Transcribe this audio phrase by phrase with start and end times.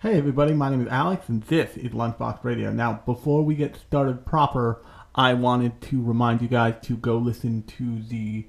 [0.00, 2.70] Hey everybody, my name is Alex and this is Lunchbox Radio.
[2.70, 4.80] Now, before we get started proper,
[5.12, 8.46] I wanted to remind you guys to go listen to the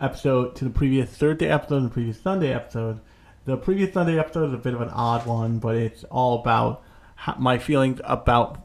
[0.00, 2.98] episode, to the previous Thursday episode and the previous Sunday episode.
[3.44, 6.82] The previous Sunday episode is a bit of an odd one, but it's all about
[7.14, 8.60] ho- my feelings about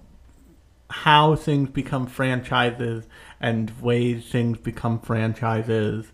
[0.89, 3.05] how things become franchises
[3.39, 6.07] and ways things become franchises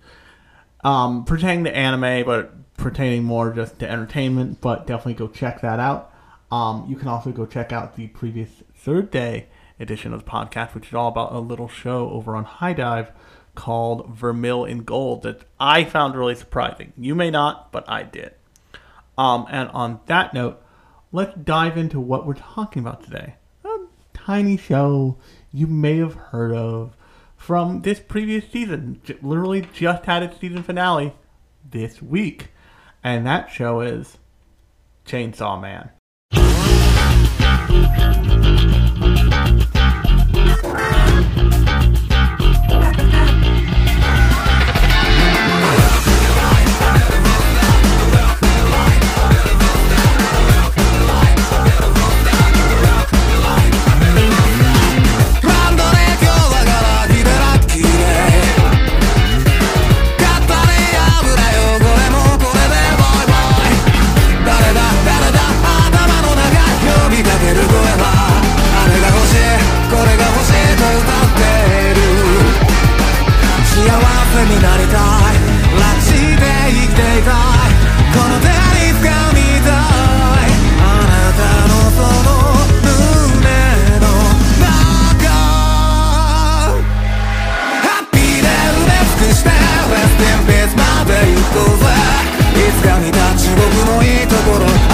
[0.84, 4.62] um, pertaining to anime, but pertaining more just to entertainment.
[4.62, 6.14] But definitely go check that out.
[6.52, 9.48] Um, you can also go check out the previous third day
[9.80, 13.12] edition of the podcast, which is all about a little show over on HIDIVE
[13.55, 16.94] called Vermeil in Gold that I found really surprising.
[16.98, 18.34] You may not, but I did.
[19.18, 20.62] Um, and on that note,
[21.12, 23.35] let's dive into what we're talking about today.
[23.63, 23.77] A
[24.13, 25.18] tiny show
[25.52, 26.96] you may have heard of
[27.38, 29.02] from this previous season.
[29.21, 31.13] Literally just had its season finale
[31.70, 32.49] this week.
[33.03, 34.17] And that show is
[35.05, 35.89] Chainsaw Man.
[74.53, 75.01] になりたい。
[75.79, 77.34] ラッチで生きていたい。
[78.13, 80.53] この手に掴みたい。
[80.78, 82.29] あなたのその
[82.85, 83.50] 胸
[84.00, 84.06] の
[84.62, 85.25] 中。
[87.81, 89.50] ハッピーで埋め尽くして。
[89.90, 91.84] Rest in peace まで行こうぜ。
[92.53, 93.17] いつかに立
[93.50, 94.93] ち僕のいいところ。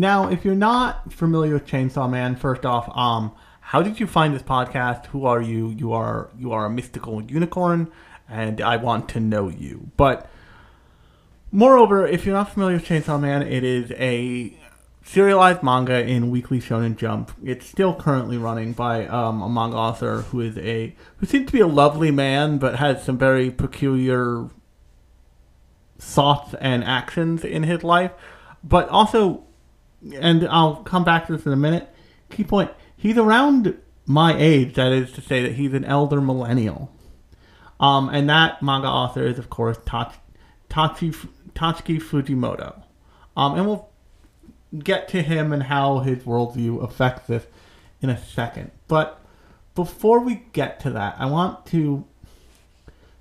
[0.00, 4.34] Now, if you're not familiar with Chainsaw Man, first off, um, how did you find
[4.34, 5.04] this podcast?
[5.08, 5.68] Who are you?
[5.76, 7.92] You are you are a mystical unicorn,
[8.26, 9.90] and I want to know you.
[9.98, 10.26] But
[11.52, 14.54] moreover, if you're not familiar with Chainsaw Man, it is a
[15.04, 17.32] serialized manga in Weekly Shonen Jump.
[17.44, 21.52] It's still currently running by um, a manga author who is a who seems to
[21.52, 24.48] be a lovely man, but has some very peculiar
[25.98, 28.12] thoughts and actions in his life.
[28.64, 29.44] But also,
[30.20, 31.88] and I'll come back to this in a minute.
[32.30, 33.76] Key point: he's around
[34.06, 34.74] my age.
[34.74, 36.90] That is to say, that he's an elder millennial.
[37.78, 41.14] Um, and that manga author is, of course, Tatsuki
[41.54, 42.82] Fujimoto.
[43.36, 43.88] Um, and we'll
[44.78, 47.46] get to him and how his worldview affects this
[48.02, 48.70] in a second.
[48.86, 49.20] But
[49.74, 52.04] before we get to that, I want to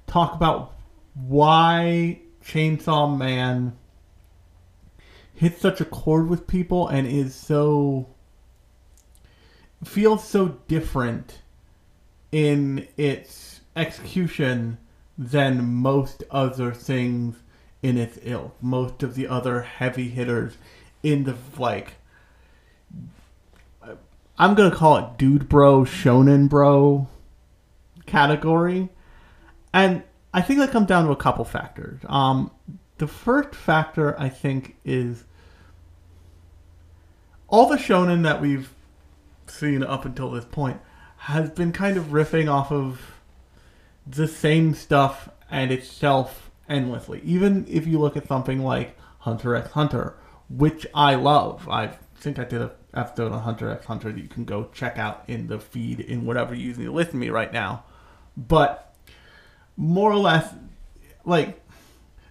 [0.07, 0.73] talk about
[1.13, 3.77] why Chainsaw Man
[5.39, 8.05] hits such a chord with people and is so
[9.85, 11.39] feels so different
[12.29, 14.77] in its execution
[15.17, 17.37] than most other things
[17.81, 18.53] in its ilk.
[18.61, 20.57] Most of the other heavy hitters
[21.03, 21.93] in the like
[24.37, 27.07] I'm gonna call it dude bro, shonen bro
[28.05, 28.89] category.
[29.73, 30.03] And
[30.33, 32.01] I think that comes down to a couple factors.
[32.07, 32.51] Um,
[32.97, 35.23] the first factor I think is
[37.49, 38.73] all the shonen that we've
[39.47, 40.79] seen up until this point
[41.17, 43.15] has been kind of riffing off of
[44.07, 47.21] the same stuff and itself endlessly.
[47.23, 50.15] Even if you look at something like Hunter x Hunter,
[50.49, 51.67] which I love.
[51.69, 54.97] I think I did a episode on Hunter x Hunter that you can go check
[54.97, 57.83] out in the feed in whatever you're using to listen to me right now.
[58.35, 58.95] But
[59.77, 60.53] more or less,
[61.25, 61.61] like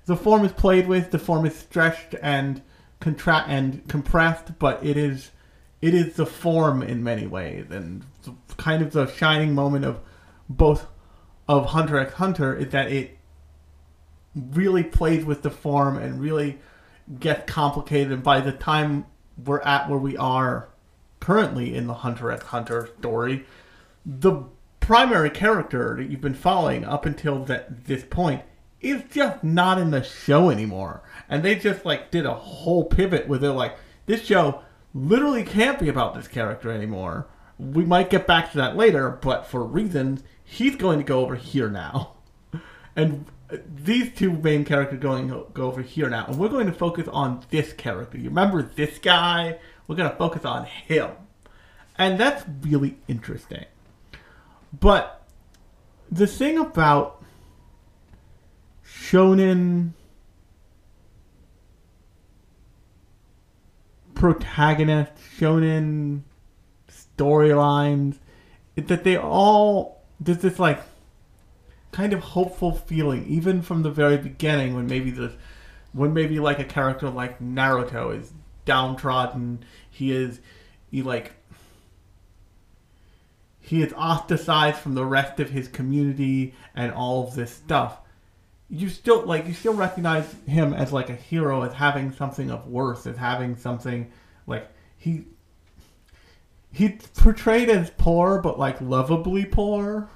[0.06, 2.62] the form is played with, the form is stretched and
[3.00, 5.30] contract and compressed, but it is
[5.80, 8.04] it is the form in many ways, and
[8.56, 10.00] kind of the shining moment of
[10.48, 10.86] both
[11.46, 13.16] of Hunter x Hunter is that it
[14.34, 16.58] really plays with the form and really
[17.18, 18.12] gets complicated.
[18.12, 19.06] And by the time
[19.42, 20.68] we're at where we are
[21.20, 23.44] currently in the Hunter x Hunter story,
[24.04, 24.44] the
[24.80, 28.42] primary character that you've been following up until that this point
[28.80, 31.02] is just not in the show anymore.
[31.28, 33.76] And they just like did a whole pivot where they're like,
[34.06, 34.62] this show
[34.94, 37.26] literally can't be about this character anymore.
[37.58, 41.36] We might get back to that later, but for reasons, he's going to go over
[41.36, 42.14] here now.
[42.96, 47.06] And these two main characters going go over here now, and we're going to focus
[47.08, 48.18] on this character.
[48.18, 49.58] You remember this guy?
[49.86, 51.10] We're going to focus on him,
[51.96, 53.66] and that's really interesting.
[54.78, 55.22] But
[56.10, 57.17] the thing about
[59.00, 59.92] shonen
[64.14, 66.22] protagonists, shonen
[66.90, 68.18] storylines,
[68.76, 70.80] that they all there's this like
[71.92, 75.32] kind of hopeful feeling, even from the very beginning, when maybe the
[75.92, 78.32] when maybe like a character like Naruto is
[78.64, 80.40] downtrodden, he is
[80.90, 81.32] he like
[83.60, 87.98] he is ostracized from the rest of his community and all of this stuff.
[88.70, 92.66] You still like you still recognize him as like a hero, as having something of
[92.66, 94.10] worth, as having something
[94.46, 95.24] like he
[96.70, 100.06] he's portrayed as poor but like lovably poor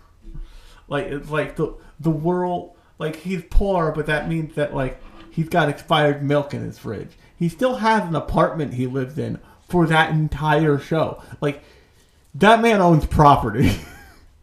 [0.87, 5.01] like it's like the the world like he's poor, but that means that like
[5.31, 7.11] he's got expired milk in his fridge.
[7.37, 11.23] He still has an apartment he lives in for that entire show.
[11.41, 11.65] Like
[12.35, 13.73] that man owns property.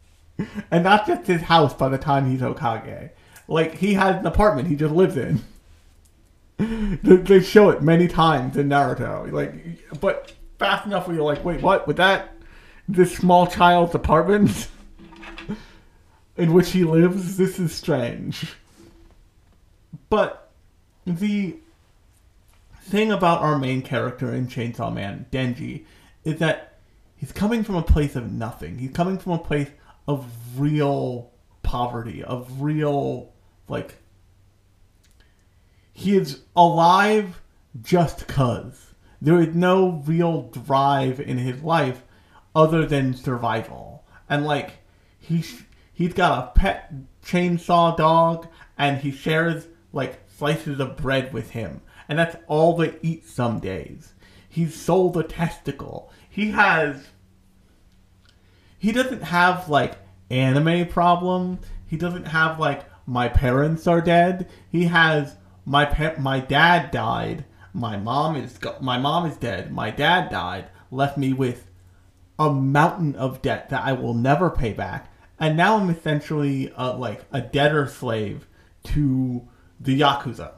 [0.70, 3.10] and not just his house by the time he's Hokage.
[3.50, 5.42] Like he had an apartment he just lives in.
[7.02, 9.30] they show it many times in Naruto.
[9.30, 11.86] Like but fast enough where you're like, wait, what?
[11.86, 12.34] With that
[12.88, 14.68] this small child's apartment?
[16.36, 18.54] in which he lives, this is strange.
[20.08, 20.50] But
[21.06, 21.56] the
[22.82, 25.84] thing about our main character in Chainsaw Man, Denji,
[26.24, 26.78] is that
[27.16, 28.78] he's coming from a place of nothing.
[28.78, 29.70] He's coming from a place
[30.08, 30.26] of
[30.56, 31.30] real
[31.62, 33.29] poverty, of real,
[33.70, 33.96] like,
[35.92, 37.40] he is alive
[37.80, 38.94] just cuz.
[39.22, 42.02] There is no real drive in his life
[42.54, 44.04] other than survival.
[44.28, 44.78] And, like,
[45.18, 45.62] he's
[45.92, 48.48] he's got a pet chainsaw dog
[48.78, 51.82] and he shares like slices of bread with him.
[52.08, 54.14] And that's all they eat some days.
[54.48, 56.10] He's sold a testicle.
[56.28, 57.08] He has
[58.78, 59.98] he doesn't have like
[60.30, 61.58] anime problem.
[61.86, 64.48] He doesn't have like my parents are dead.
[64.70, 67.44] He has my pa- my dad died.
[67.72, 69.72] My mom is my mom is dead.
[69.72, 70.68] My dad died.
[70.90, 71.66] Left me with
[72.38, 76.96] a mountain of debt that I will never pay back and now I'm essentially uh,
[76.96, 78.46] like a debtor slave
[78.84, 79.48] to
[79.80, 80.52] the yakuza.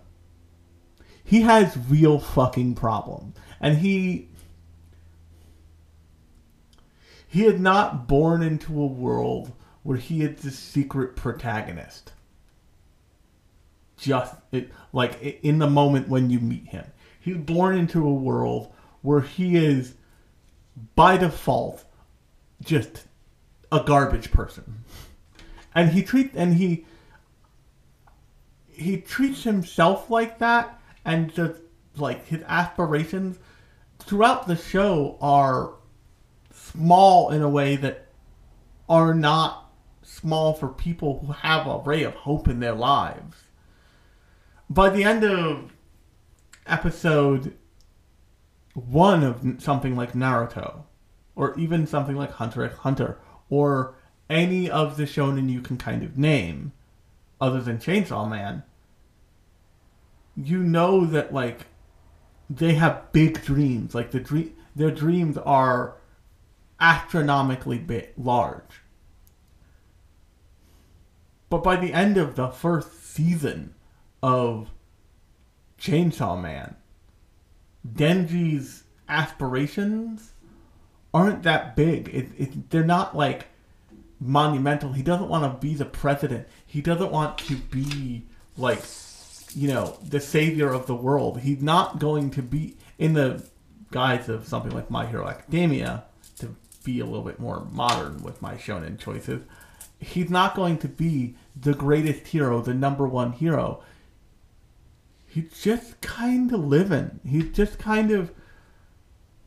[1.25, 3.37] he has real fucking problems.
[3.61, 4.29] And he
[7.29, 9.53] he had not born into a world
[9.85, 12.13] where he is the secret protagonist.
[14.03, 16.85] Just it, like in the moment when you meet him,
[17.21, 19.95] he's born into a world where he is,
[20.97, 21.85] by default,
[22.61, 23.05] just
[23.71, 24.83] a garbage person,
[25.73, 26.85] and he treats and he
[28.67, 31.61] he treats himself like that, and just
[31.97, 33.39] like his aspirations
[34.01, 35.75] throughout the show are
[36.53, 38.09] small in a way that
[38.89, 39.71] are not
[40.03, 43.37] small for people who have a ray of hope in their lives.
[44.71, 45.73] By the end of
[46.67, 47.57] episode
[48.75, 50.85] one of something like Naruto,
[51.37, 53.19] or even something like Hunter x Hunter,
[53.51, 53.95] or
[54.31, 56.73] any of the shonen you can kind of name,
[57.41, 58.63] other than Chainsaw Man,
[60.37, 61.67] you know that like
[62.49, 63.95] they have big dreams.
[63.95, 65.97] Like the dream, their dreams are
[66.81, 68.83] astronomically big, large.
[71.51, 73.75] But by the end of the first season
[74.23, 74.71] of
[75.79, 76.77] Chainsaw Man,
[77.87, 80.33] Denji's aspirations
[81.13, 82.09] aren't that big.
[82.09, 83.47] It, it, they're not like
[84.21, 84.93] monumental.
[84.93, 86.47] He doesn't want to be the president.
[86.67, 88.25] He doesn't want to be
[88.57, 88.83] like,
[89.55, 91.41] you know, the savior of the world.
[91.41, 93.45] He's not going to be in the
[93.91, 96.05] guise of something like My Hero Academia
[96.39, 99.43] to be a little bit more modern with my shonen choices.
[100.01, 103.83] He's not going to be the greatest hero, the number one hero.
[105.33, 107.19] He's just kind of living.
[107.27, 108.31] He's just kind of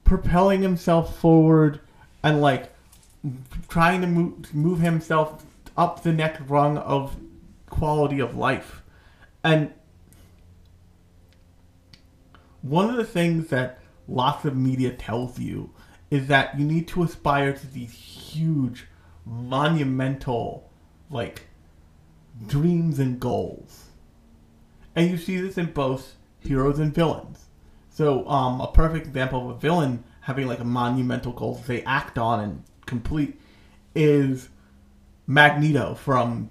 [0.04, 1.80] propelling himself forward
[2.24, 2.74] and like
[3.70, 5.46] trying to move, move himself
[5.78, 7.16] up the next rung of
[7.70, 8.82] quality of life.
[9.44, 9.74] And
[12.64, 13.78] one of the things that
[14.08, 15.70] lots of media tells you
[16.10, 18.88] is that you need to aspire to these huge,
[19.24, 20.68] monumental,
[21.12, 21.44] like,
[22.48, 23.85] dreams and goals.
[24.96, 27.46] And you see this in both heroes and villains.
[27.90, 32.18] So, um, a perfect example of a villain having like a monumental goal they act
[32.18, 33.40] on and complete
[33.94, 34.50] is
[35.28, 36.50] Magneto from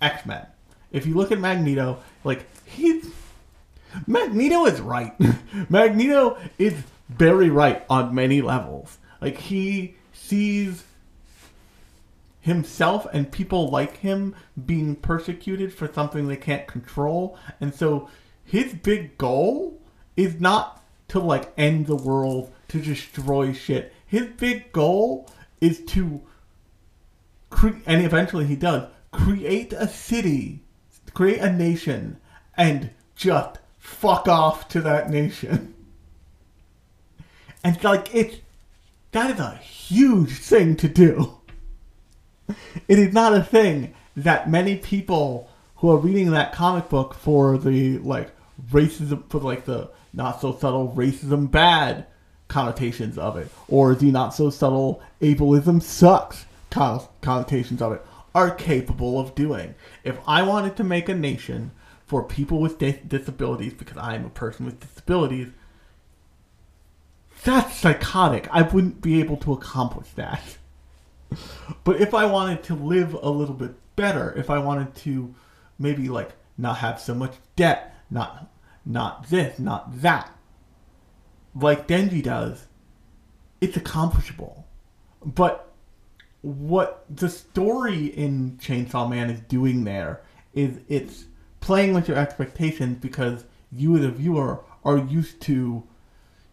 [0.00, 0.46] X Men.
[0.92, 3.10] If you look at Magneto, like he's
[4.06, 5.12] Magneto is right.
[5.68, 6.74] Magneto is
[7.08, 8.98] very right on many levels.
[9.20, 10.84] Like he sees
[12.40, 14.34] himself and people like him
[14.66, 18.08] being persecuted for something they can't control, and so
[18.44, 19.80] his big goal
[20.16, 23.92] is not to like end the world, to destroy shit.
[24.06, 25.28] His big goal
[25.60, 26.22] is to
[27.50, 30.62] cre- and eventually he does create a city,
[31.14, 32.18] create a nation,
[32.56, 35.74] and just fuck off to that nation.
[37.62, 38.36] And like it's
[39.12, 41.39] that is a huge thing to do.
[42.88, 47.56] It is not a thing that many people who are reading that comic book for
[47.56, 48.30] the like
[48.70, 52.06] racism for like the not so subtle racism bad
[52.48, 58.04] connotations of it, or the not so subtle ableism sucks connotations of it,
[58.34, 59.74] are capable of doing.
[60.04, 61.70] If I wanted to make a nation
[62.06, 65.48] for people with disabilities, because I am a person with disabilities,
[67.44, 68.48] that's psychotic.
[68.50, 70.42] I wouldn't be able to accomplish that.
[71.84, 75.34] But if I wanted to live a little bit better, if I wanted to
[75.78, 78.50] maybe like not have so much debt, not
[78.84, 80.36] not this, not that,
[81.54, 82.66] like Denji does,
[83.60, 84.66] it's accomplishable.
[85.24, 85.72] But
[86.42, 90.22] what the story in Chainsaw Man is doing there
[90.54, 91.26] is it's
[91.60, 95.82] playing with your expectations because you as a viewer are used to,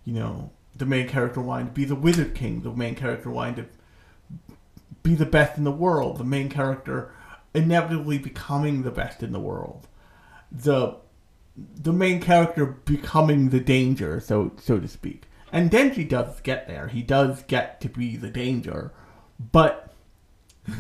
[0.04, 3.56] you know, the main character wanting to be the Wizard King, the main character wanting
[3.56, 3.70] to
[5.08, 7.14] be the best in the world, the main character
[7.54, 9.88] inevitably becoming the best in the world.
[10.52, 10.98] The
[11.56, 15.24] the main character becoming the danger, so so to speak.
[15.52, 16.90] And Denji does get there.
[16.90, 18.92] He does get to be the danger,
[19.52, 19.94] but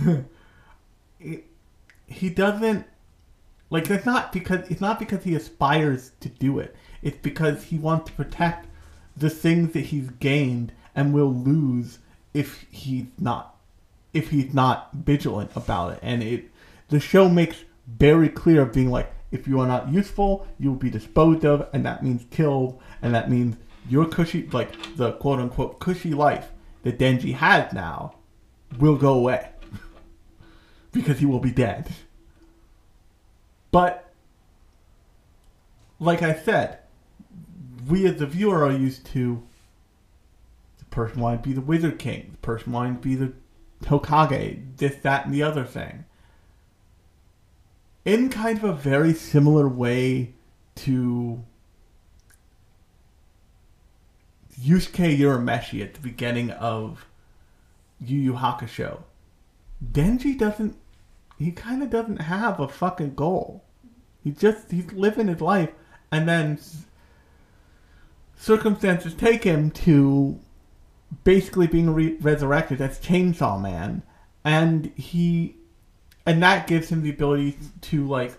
[1.20, 1.46] it,
[2.06, 2.86] he doesn't
[3.70, 6.76] like it's not because it's not because he aspires to do it.
[7.02, 8.68] It's because he wants to protect
[9.16, 12.00] the things that he's gained and will lose
[12.34, 13.57] if he's not
[14.18, 16.00] if he's not vigilant about it.
[16.02, 16.52] And it
[16.90, 20.78] the show makes very clear of being like if you are not useful, you will
[20.78, 23.58] be disposed of, and that means killed, and that means
[23.90, 26.50] your cushy, like the quote unquote cushy life
[26.84, 28.16] that Denji has now,
[28.80, 29.50] will go away
[30.92, 31.90] because he will be dead.
[33.72, 34.12] But,
[36.00, 36.80] like I said,
[37.88, 39.44] we as the viewer are used to
[40.80, 43.34] the person wanting to be the Wizard King, the person wanting to be the
[43.84, 46.06] Hokage, this, that, and the other thing.
[48.06, 50.34] In kind of a very similar way
[50.76, 51.44] to
[54.62, 57.06] Yusuke Urameshi at the beginning of
[58.00, 59.04] Yu Yu Hakusho.
[59.84, 60.76] Denji doesn't.
[61.38, 63.64] He kind of doesn't have a fucking goal.
[64.24, 65.70] He just he's living his life,
[66.12, 66.60] and then
[68.36, 70.40] circumstances take him to
[71.24, 74.04] basically being re- resurrected as Chainsaw Man,
[74.44, 75.56] and he,
[76.26, 78.38] and that gives him the ability to like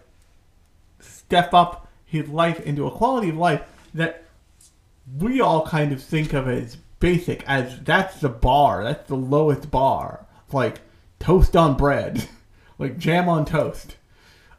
[1.00, 3.62] step up his life into a quality of life
[3.94, 4.24] that
[5.18, 9.70] we all kind of think of as basic, as that's the bar, that's the lowest
[9.70, 10.80] bar, like
[11.18, 12.28] toast on bread,
[12.78, 13.96] like jam on toast,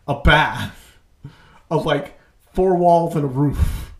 [0.08, 0.98] a bath,
[1.70, 2.20] of like
[2.54, 3.94] four walls and a roof.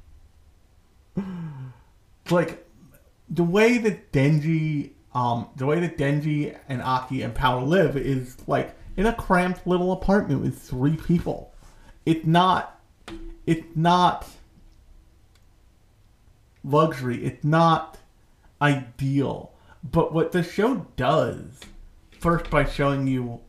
[2.30, 2.66] Like
[3.30, 8.38] the way that Denji, um, the way that Denji and Aki and Power live is
[8.48, 11.54] like in a cramped little apartment with three people.
[12.06, 12.80] It's not.
[13.46, 14.28] It's not
[16.64, 17.24] luxury.
[17.24, 17.98] It's not
[18.62, 19.54] ideal.
[19.84, 21.60] But what the show does,
[22.20, 23.42] first by showing you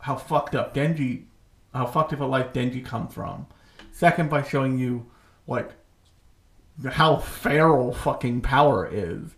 [0.00, 1.24] how fucked up Denji,
[1.72, 3.46] how fucked up a life Denji comes from.
[3.92, 5.06] Second by showing you
[5.46, 5.70] like
[6.86, 9.34] how feral fucking power is,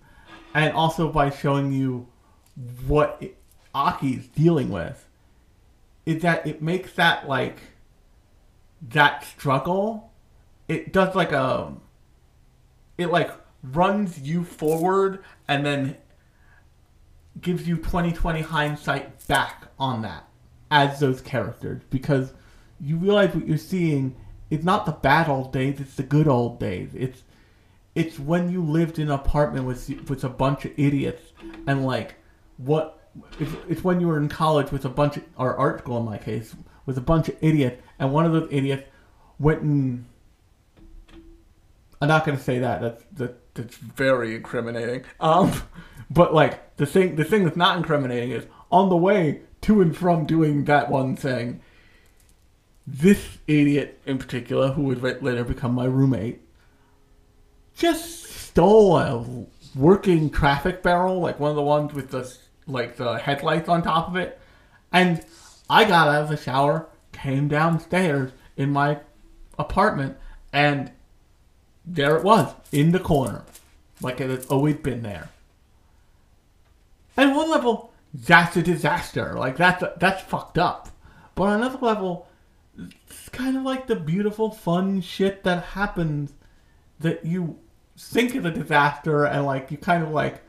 [0.55, 2.07] and also by showing you
[2.87, 3.23] what
[3.75, 5.07] Aki's dealing with.
[6.07, 7.59] Is that it makes that like
[8.91, 10.13] that struggle?
[10.69, 11.73] It does like a
[12.99, 13.31] it like
[13.63, 15.97] runs you forward and then
[17.41, 20.29] gives you 2020 hindsight back on that
[20.71, 22.33] as those characters because
[22.81, 24.15] you realize what you're seeing
[24.51, 27.23] is not the bad old days it's the good old days it's
[27.95, 31.33] it's when you lived in an apartment with with a bunch of idiots
[31.67, 32.15] and like
[32.57, 35.99] what it's, it's when you were in college with a bunch of or art school
[35.99, 36.55] in my case
[36.87, 38.85] with a bunch of idiots and one of those idiots
[39.39, 40.05] went and
[42.01, 42.81] I'm not gonna say that.
[42.81, 45.05] That's that, that's very incriminating.
[45.21, 45.63] Um,
[46.11, 49.97] but like the thing, the thing that's not incriminating is on the way to and
[49.97, 51.61] from doing that one thing.
[52.87, 56.41] This idiot in particular, who would later become my roommate,
[57.75, 62.33] just stole a working traffic barrel, like one of the ones with the
[62.67, 64.41] like the headlights on top of it,
[64.93, 65.25] and
[65.69, 69.01] I got out of the shower, came downstairs in my
[69.59, 70.17] apartment,
[70.53, 70.91] and
[71.85, 73.45] there it was in the corner,
[74.01, 75.31] like it had always been there.
[77.17, 79.35] And one level, that's a disaster.
[79.35, 80.89] Like that's that's fucked up.
[81.35, 82.29] But on another level,
[82.77, 86.33] it's kind of like the beautiful, fun shit that happens
[87.01, 87.59] that you
[87.99, 90.43] think is a disaster and like you kind of like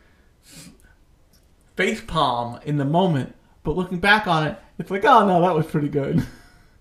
[1.75, 5.55] face palm in the moment, but looking back on it, it's like, oh no, that
[5.55, 6.25] was pretty good.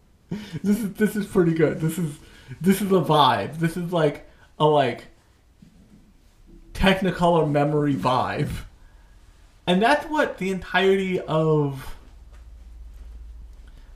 [0.62, 1.80] this is this is pretty good.
[1.80, 2.18] This is
[2.60, 3.58] this is a vibe.
[3.58, 4.28] This is like
[4.58, 5.06] a like
[6.74, 8.50] Technicolor memory vibe.
[9.66, 11.94] And that's what the entirety of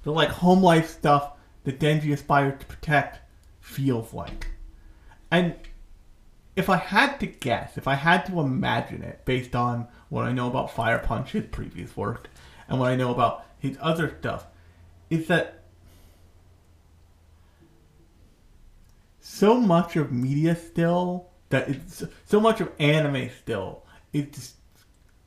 [0.02, 1.32] the like home life stuff
[1.64, 3.20] that Denji aspires to protect
[3.60, 4.48] feels like.
[5.34, 5.56] And
[6.54, 10.30] if I had to guess, if I had to imagine it based on what I
[10.30, 12.30] know about Fire Punch, his previous work,
[12.68, 14.46] and what I know about his other stuff,
[15.10, 15.64] is that
[19.18, 24.54] so much of media still that it's so much of anime still it's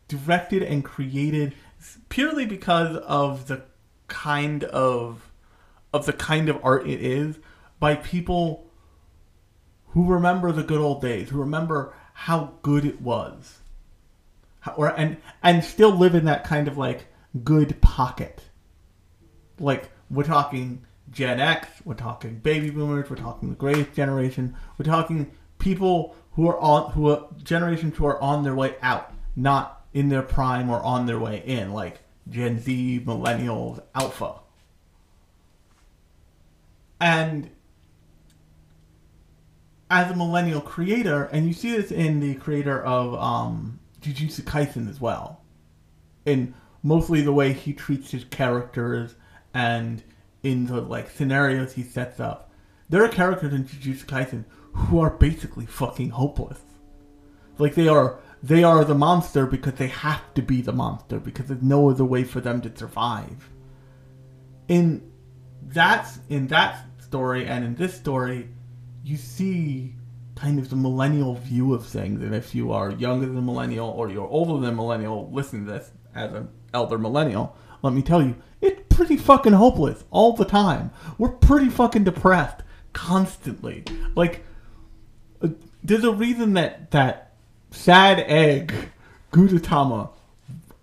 [0.07, 1.53] directed and created
[2.07, 3.61] purely because of the
[4.07, 5.29] kind of
[5.91, 7.37] of the kind of art it is
[7.79, 8.66] by people
[9.89, 13.59] who remember the good old days, who remember how good it was,
[14.61, 17.07] how, or and and still live in that kind of like
[17.43, 18.41] good pocket.
[19.59, 24.85] Like we're talking Gen X, we're talking baby boomers, we're talking the greatest generation, we're
[24.85, 29.85] talking people who are on who are generations who are on their way out, not
[29.93, 34.35] in their prime or on their way in, like Gen Z, millennials, alpha.
[36.99, 37.49] And
[39.89, 44.89] as a millennial creator, and you see this in the creator of um, Jujutsu Kaisen
[44.89, 45.41] as well,
[46.25, 49.15] in mostly the way he treats his characters
[49.53, 50.03] and
[50.43, 52.51] in the like scenarios he sets up.
[52.89, 56.59] There are characters in Jujutsu Kaisen who are basically fucking hopeless.
[57.57, 61.47] Like they are they are the monster because they have to be the monster because
[61.47, 63.49] there's no other way for them to survive.
[64.67, 65.11] In
[65.63, 68.49] that in that story and in this story,
[69.07, 69.93] you see
[70.35, 72.21] kind of the millennial view of things.
[72.21, 75.91] And if you are younger than millennial or you're older than millennial, listen to this
[76.13, 77.55] as an elder millennial.
[77.81, 80.91] Let me tell you, it's pretty fucking hopeless all the time.
[81.17, 83.85] We're pretty fucking depressed constantly.
[84.13, 84.43] Like,
[85.41, 85.49] uh,
[85.83, 87.33] there's a reason that that
[87.71, 88.73] sad egg
[89.31, 90.09] Gudetama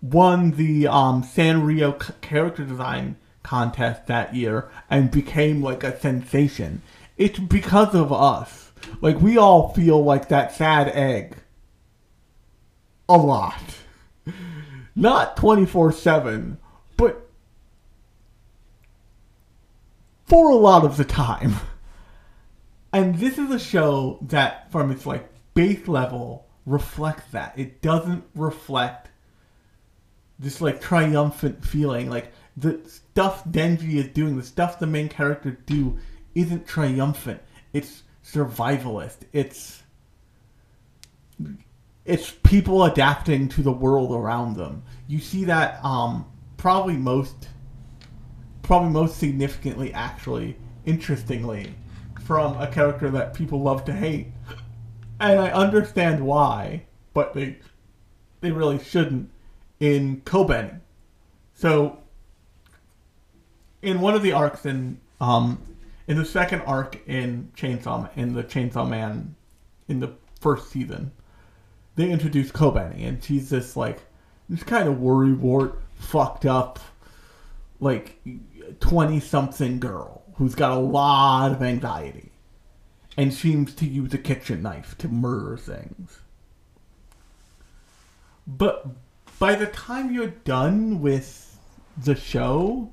[0.00, 6.80] won the um, Sanrio character design contest that year and became like a sensation.
[7.16, 8.72] It's because of us.
[9.00, 11.36] Like we all feel like that sad egg
[13.08, 13.60] a lot.
[14.96, 16.56] Not 24/7,
[16.96, 17.28] but
[20.26, 21.54] for a lot of the time.
[22.92, 27.58] And this is a show that from its like base level reflects that.
[27.58, 29.10] It doesn't reflect
[30.38, 32.08] this like triumphant feeling.
[32.08, 35.98] Like the stuff Denji is doing, the stuff the main character do,
[36.34, 37.40] isn't triumphant.
[37.72, 39.18] It's survivalist.
[39.32, 39.82] It's
[42.04, 44.82] it's people adapting to the world around them.
[45.06, 47.48] You see that um, probably most
[48.62, 51.74] probably most significantly actually interestingly
[52.24, 54.28] from a character that people love to hate.
[55.20, 57.58] And I understand why, but they
[58.40, 59.30] they really shouldn't
[59.80, 60.80] in Kobeni.
[61.54, 61.98] So
[63.82, 65.60] in one of the arcs in um
[66.06, 69.34] in the second arc in Chainsaw in the Chainsaw Man
[69.88, 71.12] in the first season,
[71.96, 74.00] they introduced Kobeni and she's this like
[74.48, 76.78] this kind of worrywart, fucked up,
[77.80, 78.20] like
[78.80, 82.30] twenty something girl who's got a lot of anxiety
[83.16, 86.20] and seems to use a kitchen knife to murder things.
[88.46, 88.86] But
[89.38, 91.58] by the time you're done with
[91.96, 92.90] the show,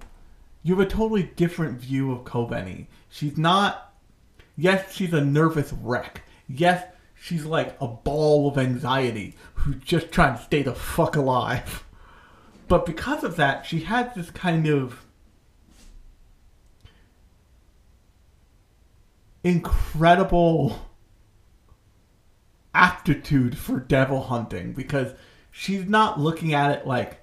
[0.64, 2.86] you have a totally different view of Kobeni.
[3.12, 3.94] She's not.
[4.58, 6.24] Yes, she's a nervous wreck.
[6.48, 11.84] Yes, she's like a ball of anxiety who's just trying to stay the fuck alive.
[12.68, 15.06] But because of that, she has this kind of
[19.44, 20.80] incredible
[22.74, 25.14] aptitude for devil hunting because
[25.52, 27.20] she's not looking at it like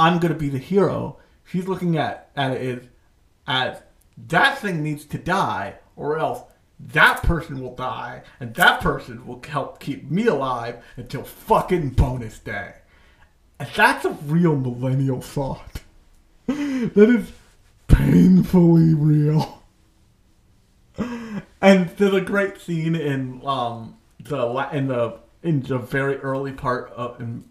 [0.00, 1.18] I'm gonna be the hero.
[1.44, 2.88] She's looking at at it
[3.46, 3.82] as, as
[4.28, 6.42] that thing needs to die, or else
[6.78, 12.38] that person will die, and that person will help keep me alive until fucking bonus
[12.38, 12.74] day.
[13.58, 15.80] And that's a real millennial thought.
[16.46, 17.32] that is
[17.88, 19.62] painfully real.
[21.60, 26.90] And there's a great scene in um the in the in the very early part
[26.92, 27.44] of in,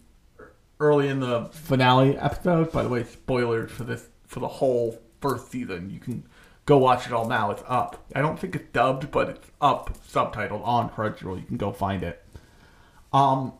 [0.80, 2.72] early in the finale episode.
[2.72, 5.90] By the way, spoilers for this for the whole first season.
[5.90, 6.24] You can
[6.66, 7.52] go watch it all now.
[7.52, 8.06] It's up.
[8.16, 11.40] I don't think it's dubbed, but it's up subtitled on Crunchyroll.
[11.40, 12.24] You can go find it.
[13.14, 13.54] Um,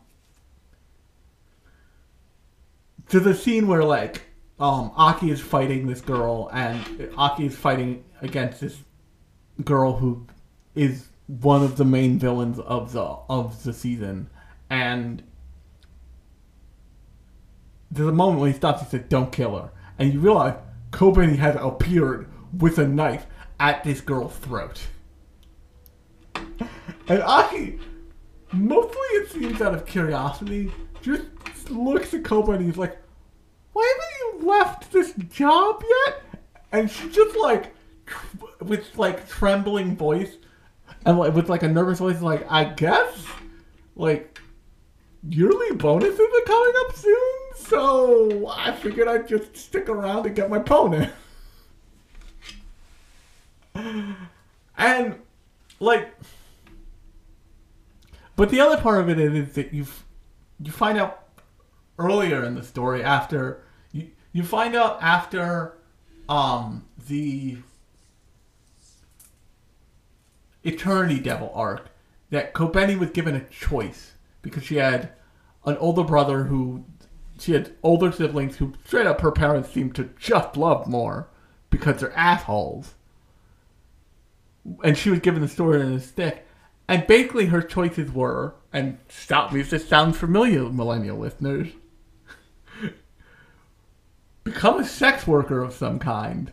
[3.08, 4.22] to the scene where like
[4.58, 8.78] um Aki is fighting this girl and Aki is fighting against this
[9.64, 10.26] girl who
[10.74, 14.30] is one of the main villains of the of the season
[14.70, 15.22] and
[17.90, 20.54] there's a moment when he stops and says don't kill her and you realize
[20.90, 23.26] Kobeni has appeared with a knife
[23.58, 24.86] at this girl's throat
[26.34, 27.78] and Aki
[28.52, 31.24] mostly it seems out of curiosity just
[31.70, 32.98] looks at Kobeni and he's like
[33.72, 36.22] why haven't you left this job yet
[36.72, 37.74] and she just like
[38.60, 40.36] with like trembling voice
[41.04, 43.24] and like, with like a nervous voice, like I guess,
[43.94, 44.40] like
[45.28, 50.50] yearly bonuses are coming up soon, so I figured I'd just stick around and get
[50.50, 51.10] my bonus.
[54.78, 55.16] and
[55.80, 56.14] like,
[58.34, 59.86] but the other part of it is, that you
[60.62, 61.22] you find out
[61.98, 63.62] earlier in the story after
[63.92, 65.76] you you find out after
[66.28, 67.58] um the
[70.64, 71.90] Eternity Devil arc
[72.30, 75.10] that Kobeni was given a choice because she had
[75.64, 76.84] an older brother who
[77.38, 81.28] she had older siblings who straight up her parents seemed to just love more
[81.70, 82.94] because they're assholes.
[84.82, 86.46] And she was given the sword and the stick.
[86.88, 91.68] And basically her choices were, and stop me if this sounds familiar, millennial listeners.
[94.44, 96.52] become a sex worker of some kind.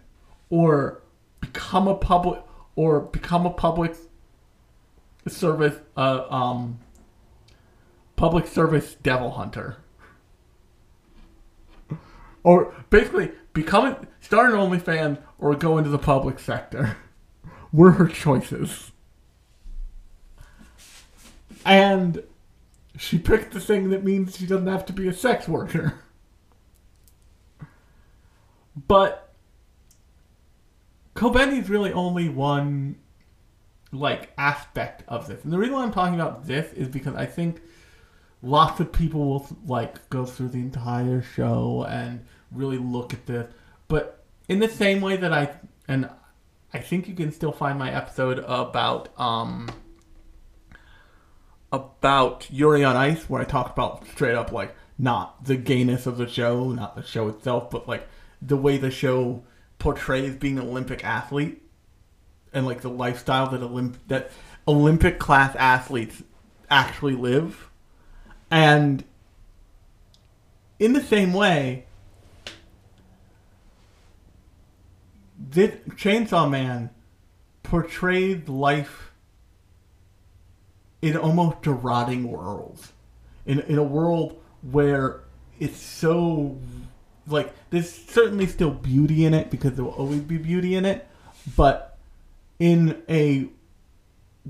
[0.49, 1.04] Or
[1.39, 2.41] become a public
[2.76, 3.95] or become a public
[5.28, 6.80] service uh, um
[8.15, 9.78] public service devil hunter
[12.43, 16.97] or basically become a, start an OnlyFans or go into the public sector
[17.73, 18.93] were her choices
[21.65, 22.23] And
[22.97, 25.99] she picked the thing that means she doesn't have to be a sex worker.
[28.88, 29.31] But
[31.15, 32.95] Kobeni is really only one
[33.91, 35.43] like aspect of this.
[35.43, 37.62] And the reason why I'm talking about this is because I think
[38.41, 43.51] lots of people will like go through the entire show and really look at this.
[43.88, 45.55] But in the same way that I
[45.88, 46.09] and
[46.73, 49.69] I think you can still find my episode about um
[51.71, 56.17] about Yuri on Ice where I talked about straight up like not the gayness of
[56.17, 58.07] the show, not the show itself, but like
[58.41, 59.43] the way the show
[59.79, 61.62] portrays being an Olympic athlete
[62.53, 64.31] and like the lifestyle that Olymp- that
[64.67, 66.23] Olympic class athletes
[66.69, 67.69] actually live.
[68.49, 69.03] And
[70.79, 71.86] in the same way,
[75.49, 76.89] this Chainsaw Man
[77.63, 79.12] portrayed life
[81.01, 82.88] in almost a rotting world.
[83.45, 85.21] In, in a world where
[85.60, 86.58] it's so
[87.27, 91.08] like there's certainly still beauty in it because there will always be beauty in it,
[91.56, 91.97] but
[92.60, 93.49] in a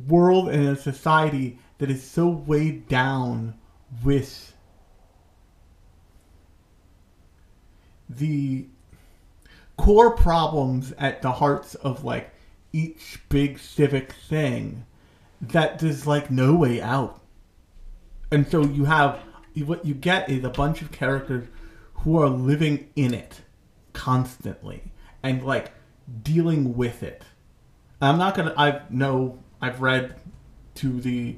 [0.07, 3.55] world and a society that is so weighed down
[4.03, 4.53] with
[8.09, 8.67] the
[9.83, 12.31] core problems at the hearts of like
[12.71, 14.85] each big civic thing
[15.41, 17.19] that there's like no way out.
[18.31, 19.19] And so you have
[19.65, 21.49] what you get is a bunch of characters
[21.95, 23.41] who are living in it
[23.91, 25.73] constantly and like
[26.21, 27.23] dealing with it.
[28.01, 28.53] I'm not gonna.
[28.57, 30.15] I know I've read
[30.75, 31.35] to the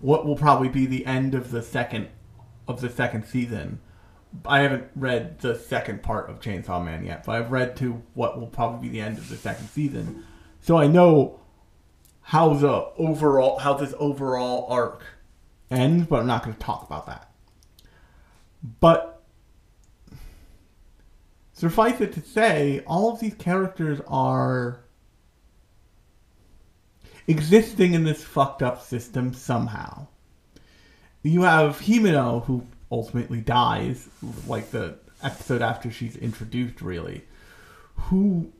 [0.00, 2.10] what will probably be the end of the second
[2.68, 3.80] of the second season.
[4.44, 8.38] I haven't read the second part of Chainsaw Man yet, but I've read to what
[8.38, 10.24] will probably be the end of the second season.
[10.60, 11.40] So I know
[12.22, 15.02] how the overall how this overall arc
[15.70, 17.30] ends, but I'm not going to talk about that.
[18.80, 19.22] But
[21.52, 24.80] suffice it to say, all of these characters are
[27.26, 30.06] existing in this fucked up system somehow.
[31.22, 34.08] You have Himeno, who ultimately dies,
[34.46, 37.24] like the episode after she's introduced, really,
[37.94, 38.52] who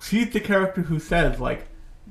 [0.00, 1.66] she's the character who says like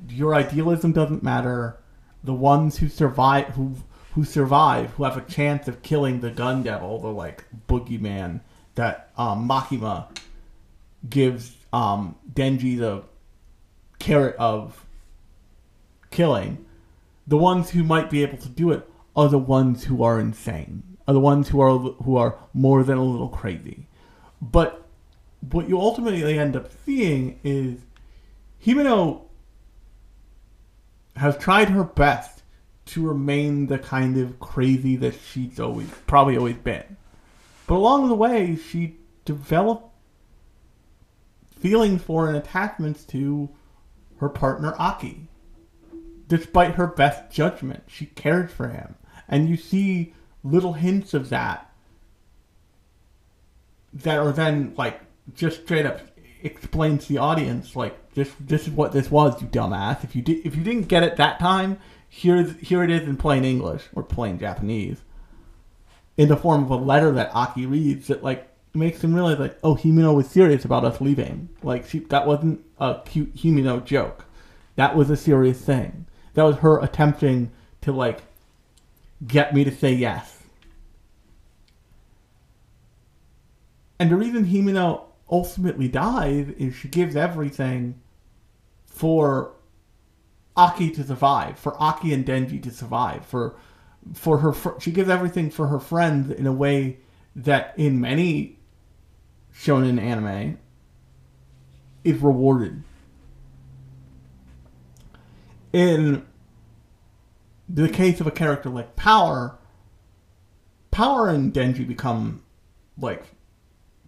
[0.08, 1.78] your idealism doesn't matter.
[2.22, 3.76] The ones who survive, who
[4.12, 8.40] who survive, who have a chance of killing the gun devil, the like boogeyman
[8.74, 10.08] that um, Makima
[11.08, 13.02] gives um, Denji the
[13.98, 14.84] carrot of
[16.10, 16.64] killing.
[17.26, 20.82] The ones who might be able to do it are the ones who are insane,
[21.06, 23.86] are the ones who are who are more than a little crazy.
[24.40, 24.86] But
[25.50, 27.80] what you ultimately end up seeing is
[28.64, 29.22] Himeno
[31.16, 32.42] has tried her best
[32.86, 36.96] to remain the kind of crazy that she's always probably always been.
[37.66, 39.88] But along the way, she developed
[41.58, 43.48] feelings for and attachments to
[44.18, 45.28] her partner Aki.
[46.28, 48.96] Despite her best judgment, she cared for him.
[49.28, 51.70] And you see little hints of that
[53.92, 55.00] that are then like
[55.34, 56.00] just straight up
[56.42, 60.04] explained to the audience like this this is what this was, you dumbass.
[60.04, 63.16] If you did if you didn't get it that time, here's here it is in
[63.16, 65.02] plain English or plain Japanese.
[66.16, 69.58] In the form of a letter that Aki reads that like makes him realize like,
[69.62, 71.48] oh, Himeno was serious about us leaving.
[71.62, 74.26] Like she that wasn't a cute Himeno joke.
[74.76, 76.06] That was a serious thing.
[76.34, 77.50] That was her attempting
[77.82, 78.22] to like
[79.26, 80.42] get me to say yes.
[83.98, 88.00] And the reason Himeno ultimately dies is she gives everything
[88.84, 89.52] for
[90.56, 93.56] Aki to survive, for Aki and Denji to survive, for
[94.12, 96.98] for her fr- she gives everything for her friends in a way
[97.34, 98.58] that in many
[99.56, 100.58] shonen anime
[102.04, 102.82] is rewarded.
[105.72, 106.26] In
[107.68, 109.58] the case of a character like Power,
[110.90, 112.42] Power and Denji become
[112.98, 113.24] like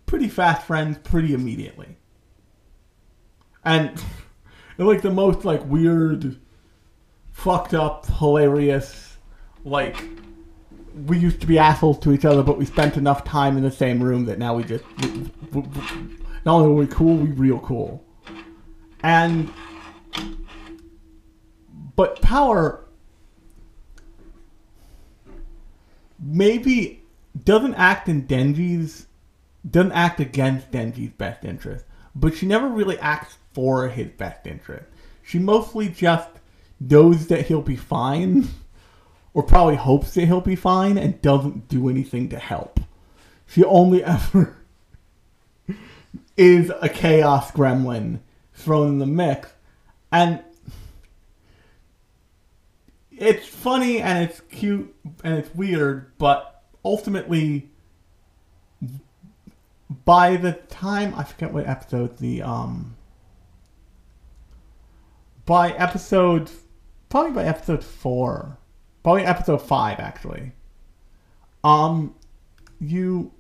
[0.07, 1.97] pretty fast friends pretty immediately.
[3.65, 4.03] And
[4.79, 6.39] like the most like weird,
[7.33, 9.17] fucked up, hilarious,
[9.65, 9.97] like
[11.07, 13.71] we used to be assholes to each other, but we spent enough time in the
[13.71, 15.09] same room that now we just we,
[15.53, 15.83] we, we,
[16.45, 18.03] not only are we cool, we real cool.
[19.03, 19.53] And
[21.97, 22.86] but power
[26.19, 27.03] maybe
[27.45, 29.07] doesn't act in Denji's
[29.69, 34.87] doesn't act against Denji's best interest, but she never really acts for his best interest.
[35.23, 36.29] She mostly just
[36.79, 38.49] knows that he'll be fine
[39.35, 42.81] or probably hopes that he'll be fine and doesn't do anything to help.
[43.47, 44.57] She only ever
[46.37, 48.21] is a chaos gremlin
[48.55, 49.49] thrown in the mix.
[50.13, 50.43] And
[53.17, 57.71] it's funny and it's cute and it's weird, but ultimately
[60.05, 62.97] by the time I forget what episode the um
[65.45, 66.51] by episode
[67.09, 68.59] probably by episode four.
[69.03, 70.53] Probably episode five actually.
[71.65, 72.15] Um
[72.81, 73.33] you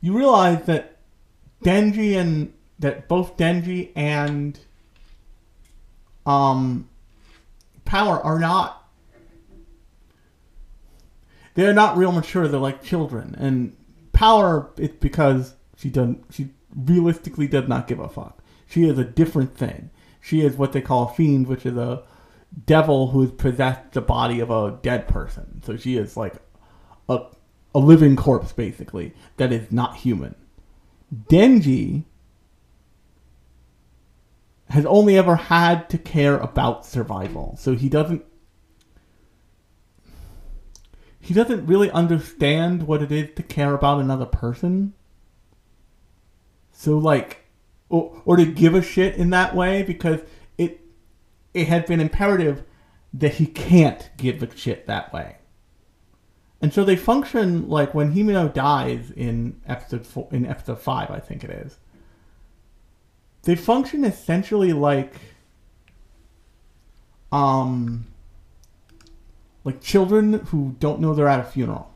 [0.00, 0.98] you realize that
[1.64, 4.58] Denji and that both Denji and
[6.24, 6.89] um
[7.90, 8.76] Power are not
[11.54, 13.76] they're not real mature they're like children and
[14.12, 19.04] Power it's because she doesn't she realistically does not give a fuck she is a
[19.04, 19.90] different thing.
[20.20, 22.04] She is what they call a fiend, which is a
[22.66, 25.60] devil who has possessed the body of a dead person.
[25.64, 26.34] So she is like
[27.08, 27.22] a,
[27.74, 30.36] a living corpse, basically, that is not human.
[31.28, 32.04] Denji
[34.70, 37.56] has only ever had to care about survival.
[37.58, 38.24] So he doesn't
[41.18, 44.94] he doesn't really understand what it is to care about another person.
[46.72, 47.48] So like
[47.88, 50.20] or, or to give a shit in that way because
[50.56, 50.80] it
[51.52, 52.62] it had been imperative
[53.12, 55.38] that he can't give a shit that way.
[56.62, 61.18] And so they function like when Himeno dies in episode four, in episode five, I
[61.18, 61.79] think it is.
[63.42, 65.14] They function essentially like,
[67.32, 68.06] um,
[69.64, 71.94] like children who don't know they're at a funeral.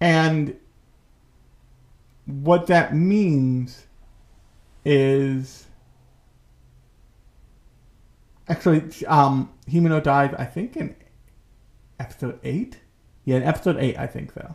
[0.00, 0.56] And
[2.28, 3.86] what that means
[4.84, 5.66] is
[8.48, 10.94] actually um Himeno died I think in
[11.98, 12.78] episode 8
[13.24, 14.54] yeah in episode 8 I think though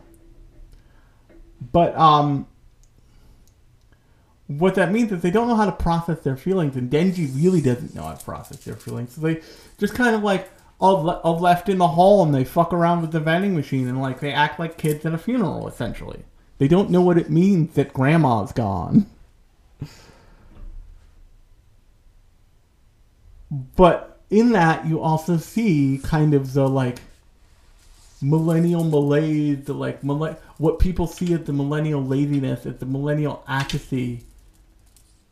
[1.72, 2.46] but um
[4.58, 7.60] what that means is they don't know how to process their feelings and Denji really
[7.60, 9.40] doesn't know how to process their feelings so they
[9.78, 13.20] just kind of like le- left in the hall and they fuck around with the
[13.20, 16.24] vending machine and like they act like kids at a funeral essentially
[16.58, 19.06] they don't know what it means that grandma's gone.
[23.76, 26.98] But in that, you also see kind of the like
[28.20, 30.00] millennial malaise, the like
[30.58, 34.24] what people see as the millennial laziness, as the millennial apathy.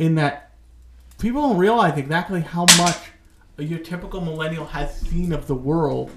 [0.03, 0.51] In that,
[1.21, 2.99] people don't realize exactly how much
[3.57, 6.11] your typical millennial has seen of the world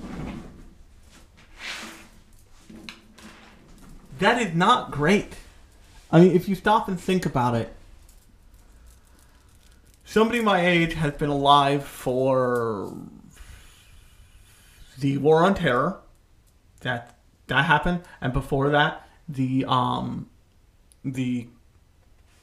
[4.18, 5.36] that is not great.
[6.12, 7.76] I mean, if you stop and think about it,
[10.04, 12.92] somebody my age has been alive for
[14.98, 16.00] the War on Terror.
[16.82, 20.28] That that happened, and before that, the um,
[21.04, 21.50] the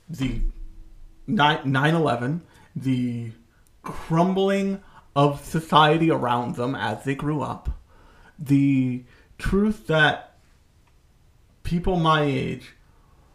[0.09, 0.43] the
[1.33, 2.41] 9-11,
[2.75, 3.33] the
[3.83, 4.83] crumbling
[5.15, 7.71] of society around them as they grew up,
[8.39, 9.05] the
[9.39, 10.37] truth that
[11.63, 12.75] people my age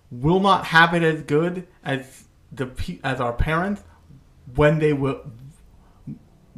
[0.10, 2.70] will not have it as good as the
[3.04, 3.84] as our parents
[4.56, 5.20] when they were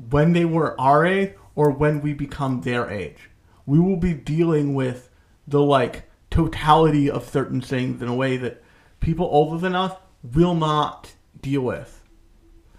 [0.10, 3.30] when they were our age or when we become their age.
[3.66, 5.10] We will be dealing with
[5.48, 8.64] the like totality of certain things in a way that
[9.00, 12.04] people older than us will not deal with.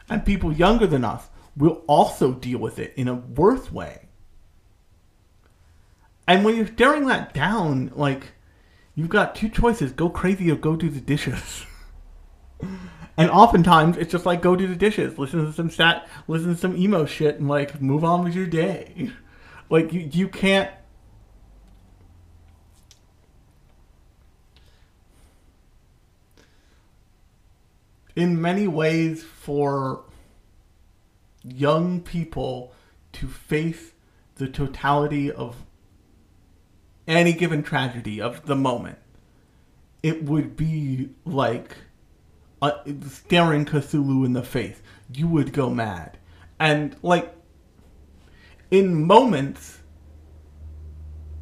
[0.08, 4.08] And people younger than us will also deal with it in a worse way.
[6.26, 8.32] And when you're staring that down, like
[9.00, 11.64] You've got two choices: go crazy or go do the dishes.
[13.16, 16.60] and oftentimes it's just like go do the dishes, listen to some stat, listen to
[16.60, 19.10] some emo shit, and like move on with your day.
[19.72, 20.68] Like you, you can't.
[28.16, 30.04] In many ways, for
[31.42, 32.72] young people
[33.12, 33.92] to face
[34.36, 35.56] the totality of
[37.06, 38.98] any given tragedy of the moment,
[40.02, 41.76] it would be like
[42.62, 42.72] uh,
[43.08, 44.80] staring Cthulhu in the face.
[45.12, 46.18] You would go mad.
[46.58, 47.34] And, like,
[48.70, 49.78] in moments,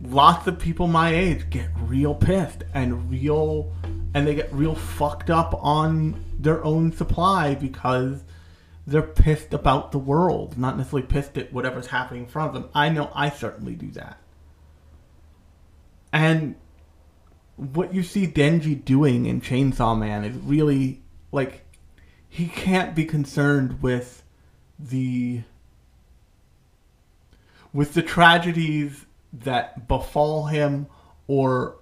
[0.03, 3.73] lots of people my age get real pissed and real
[4.15, 8.23] and they get real fucked up on their own supply because
[8.87, 12.71] they're pissed about the world, not necessarily pissed at whatever's happening in front of them.
[12.75, 14.19] I know I certainly do that.
[16.13, 16.55] And
[17.57, 21.65] what you see Denji doing in Chainsaw Man is really like
[22.29, 24.23] he can't be concerned with
[24.79, 25.43] the
[27.73, 30.87] with the tragedies that befall him
[31.27, 31.77] or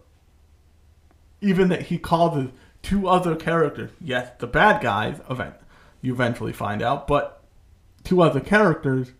[1.41, 2.51] even that he causes
[2.87, 3.91] two other characters.
[4.01, 5.55] Yes, the bad guys, event
[6.01, 7.43] you eventually find out, but
[8.05, 9.11] two other characters.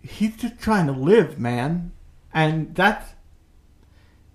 [0.00, 1.90] He's just trying to live, man,
[2.32, 3.14] and that's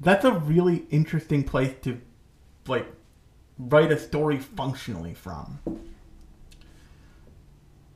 [0.01, 2.01] that's a really interesting place to
[2.67, 2.85] like
[3.57, 5.59] write a story functionally from.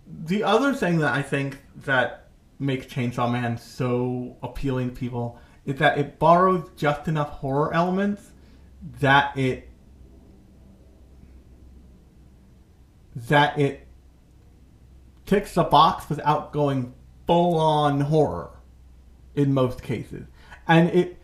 [0.08, 5.76] The other thing that I think that makes Chainsaw Man so appealing to people is
[5.80, 8.32] that it borrows just enough horror elements
[9.02, 9.68] that it
[13.16, 13.88] that it
[15.26, 16.94] ticks the box without going
[17.26, 18.52] full on horror
[19.36, 20.26] in most cases.
[20.68, 21.18] And it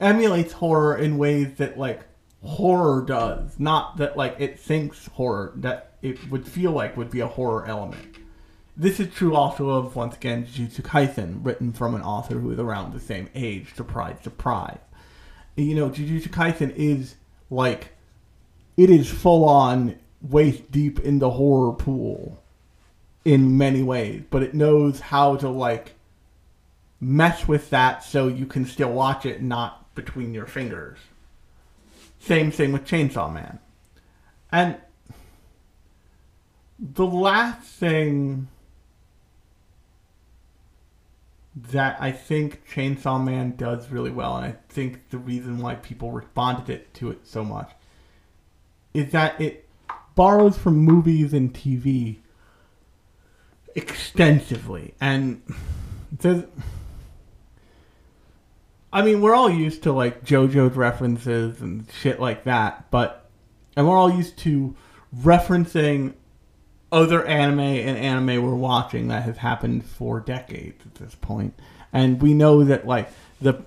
[0.00, 2.06] emulates horror in ways that like
[2.42, 7.20] horror does, not that like it thinks horror that it would feel like would be
[7.20, 8.18] a horror element.
[8.76, 12.58] This is true also of once again Jujutsu Kaisen, written from an author who is
[12.58, 13.74] around the same age.
[13.74, 14.78] Surprise, surprise.
[15.56, 17.16] You know, Jujutsu Kaisen is
[17.48, 17.94] like
[18.76, 19.98] it is full on
[20.30, 22.42] waist deep in the horror pool
[23.24, 25.94] in many ways, but it knows how to like
[27.00, 30.98] mess with that so you can still watch it not between your fingers.
[32.18, 33.58] Same thing with Chainsaw Man.
[34.50, 34.76] And
[36.78, 38.48] the last thing
[41.54, 46.10] that I think Chainsaw Man does really well, and I think the reason why people
[46.10, 47.70] responded to it so much,
[48.92, 49.65] is that it
[50.16, 52.16] borrows from movies and TV
[53.76, 54.94] extensively.
[55.00, 55.42] And
[56.10, 56.44] there's
[58.92, 63.28] I mean, we're all used to like JoJo's references and shit like that, but
[63.76, 64.74] and we're all used to
[65.14, 66.14] referencing
[66.90, 71.52] other anime and anime we're watching that has happened for decades at this point.
[71.92, 73.10] And we know that like
[73.40, 73.62] the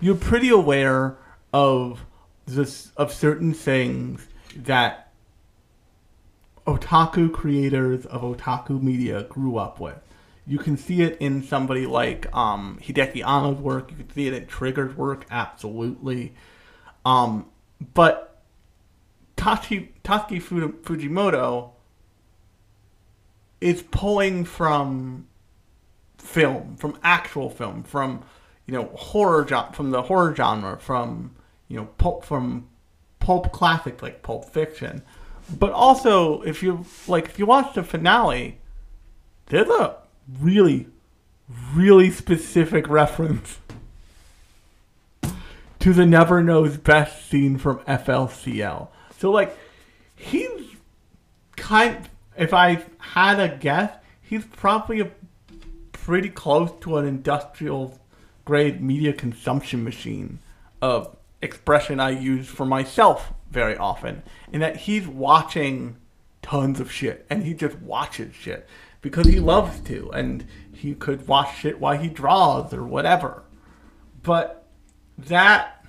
[0.00, 1.16] you're pretty aware
[1.54, 2.04] of
[2.44, 5.03] this of certain things that
[6.66, 9.98] otaku creators of otaku media grew up with.
[10.46, 13.90] You can see it in somebody like um, Hideaki Anno's work.
[13.90, 16.34] You can see it in Trigger's work, absolutely.
[17.04, 17.46] Um,
[17.94, 18.42] but
[19.36, 21.70] Tachi, Tatsuki Fujimoto
[23.60, 25.26] is pulling from
[26.18, 28.22] film, from actual film, from
[28.66, 31.34] you know horror from the horror genre, from
[31.68, 32.68] you know pulp from
[33.20, 35.02] pulp classics like Pulp Fiction,
[35.58, 38.58] but also if you like if you watch the finale,
[39.46, 39.96] there's a
[40.40, 40.88] really,
[41.74, 43.58] really specific reference
[45.80, 48.88] to the Never Knows Best scene from FLCL.
[49.18, 49.56] So, like,
[50.16, 50.48] he's
[51.56, 52.08] kind.
[52.36, 55.10] If I had a guess, he's probably a
[55.92, 58.00] pretty close to an industrial
[58.44, 60.38] grade media consumption machine
[60.82, 65.96] of expression I use for myself very often, in that he's watching
[66.42, 68.68] tons of shit and he just watches shit
[69.00, 73.42] because he loves to, and he could watch it while he draws or whatever.
[74.22, 74.66] But
[75.18, 75.84] that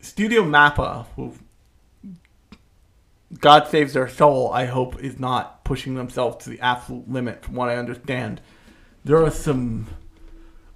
[0.00, 1.34] Studio Mappa, who
[3.38, 7.44] God saves their soul, I hope is not pushing themselves to the absolute limit.
[7.44, 8.40] From what I understand,
[9.04, 9.88] there are some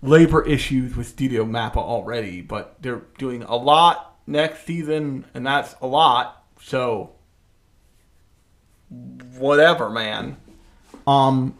[0.04, 5.74] labor issues with Studio Mappa already, but they're doing a lot next season, and that's
[5.80, 6.44] a lot.
[6.60, 7.12] So
[9.38, 10.36] whatever, man.
[11.06, 11.56] Um,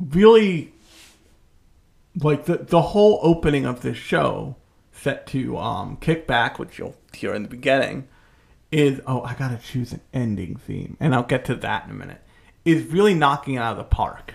[0.00, 0.72] really,
[2.20, 4.56] like the the whole opening of this show,
[4.92, 8.08] set to um kickback, which you'll hear in the beginning,
[8.70, 11.94] is oh I gotta choose an ending theme, and I'll get to that in a
[11.94, 12.20] minute.
[12.64, 14.34] Is really knocking it out of the park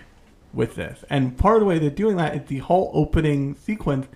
[0.52, 4.06] with this, and part of the way they're doing that is the whole opening sequence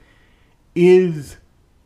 [0.75, 1.37] is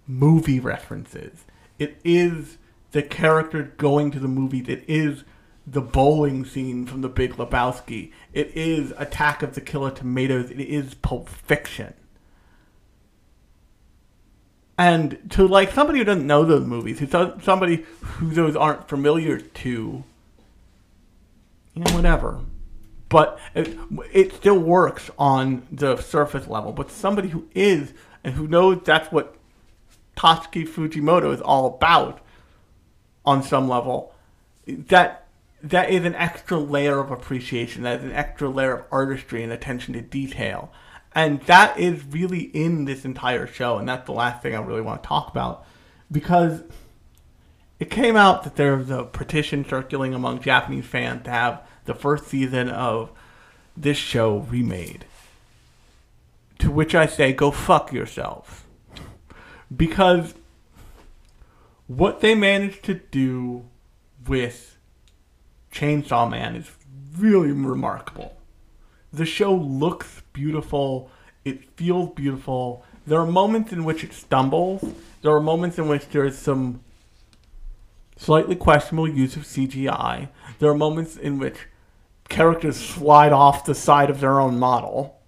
[0.06, 1.44] movie references.
[1.78, 2.58] It is
[2.92, 4.68] the character going to the movies.
[4.68, 5.24] It is
[5.66, 8.12] the bowling scene from The Big Lebowski.
[8.32, 10.50] It is Attack of the Killer Tomatoes.
[10.50, 11.92] It is Pulp Fiction.
[14.78, 19.40] And to like somebody who doesn't know those movies, who somebody who those aren't familiar
[19.40, 20.04] to,
[21.74, 22.40] you know, whatever.
[23.08, 23.78] But it,
[24.12, 26.72] it still works on the surface level.
[26.72, 27.92] But somebody who is
[28.24, 29.36] and who knows that's what
[30.16, 32.20] Tatsuki Fujimoto is all about,
[33.24, 34.14] on some level,
[34.66, 35.26] that
[35.62, 37.82] that is an extra layer of appreciation.
[37.82, 40.72] That is an extra layer of artistry and attention to detail,
[41.14, 43.78] and that is really in this entire show.
[43.78, 45.66] And that's the last thing I really want to talk about,
[46.10, 46.62] because
[47.80, 51.94] it came out that there was a petition circulating among Japanese fans to have the
[51.94, 53.10] first season of
[53.76, 55.04] this show remade.
[56.60, 58.62] To which I say, go fuck yourselves.
[59.74, 60.34] Because
[61.86, 63.64] what they managed to do
[64.26, 64.76] with
[65.72, 66.70] Chainsaw Man is
[67.18, 68.36] really remarkable.
[69.12, 71.10] The show looks beautiful,
[71.44, 72.84] it feels beautiful.
[73.06, 74.84] There are moments in which it stumbles,
[75.22, 76.80] there are moments in which there is some
[78.16, 80.28] slightly questionable use of CGI.
[80.58, 81.66] There are moments in which
[82.28, 85.20] characters slide off the side of their own model.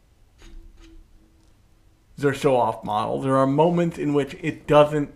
[2.16, 3.20] Their show off model.
[3.20, 5.14] There are moments in which it doesn't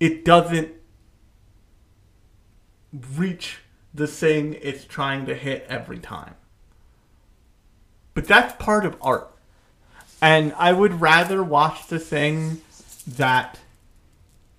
[0.00, 0.72] it doesn't
[3.16, 3.58] reach
[3.94, 6.34] the thing it's trying to hit every time.
[8.14, 9.30] But that's part of art.
[10.20, 12.62] And I would rather watch the thing
[13.06, 13.58] that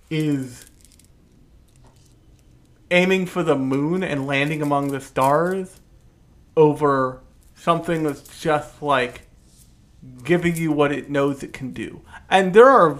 [0.09, 0.65] is
[2.89, 5.79] aiming for the moon and landing among the stars
[6.55, 7.21] over
[7.55, 9.21] something that's just like
[10.23, 12.01] giving you what it knows it can do.
[12.29, 12.97] And there are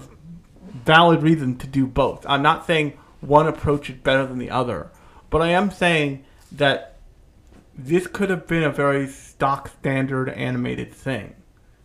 [0.84, 2.24] valid reasons to do both.
[2.28, 4.90] I'm not saying one approach is better than the other,
[5.30, 6.96] but I am saying that
[7.76, 11.34] this could have been a very stock standard animated thing.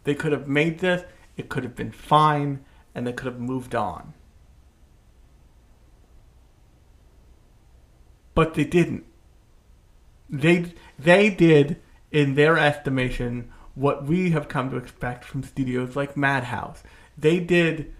[0.04, 1.04] They could have made this,
[1.38, 2.64] it could have been fine,
[2.94, 4.14] and they could have moved on.
[8.34, 9.06] But they didn't.
[10.30, 11.82] They they did
[12.12, 16.84] in their estimation what we have come to expect from studios like Madhouse.
[17.18, 17.94] They did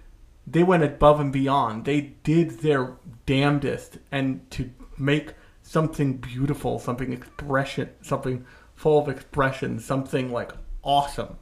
[0.52, 1.86] they went above and beyond.
[1.86, 2.96] They did their
[3.26, 8.46] damnedest and to make something beautiful, something expression, something
[8.76, 11.38] full of expression, something like awesome.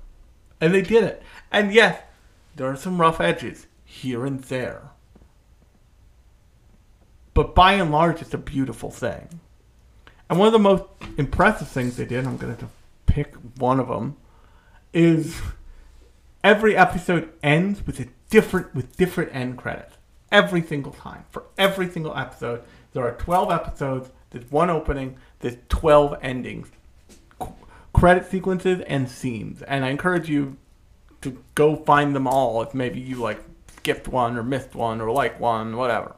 [0.60, 1.24] And they did it.
[1.52, 2.02] And yes,
[2.56, 4.90] there are some rough edges here and there.
[7.34, 9.40] But by and large, it's a beautiful thing.
[10.30, 10.84] And one of the most
[11.18, 12.68] impressive things they did, I'm going to
[13.06, 14.18] pick one of them,
[14.94, 15.40] is
[16.44, 19.96] every episode ends with a different with different end credits
[20.32, 22.64] every single time for every single episode.
[22.94, 24.10] There are 12 episodes.
[24.32, 25.18] There's one opening.
[25.40, 26.70] There's 12 endings,
[27.94, 29.62] credit sequences, and scenes.
[29.62, 30.58] And I encourage you
[31.22, 33.42] to go find them all if maybe you like
[33.78, 36.16] skipped one or missed one or like one, whatever.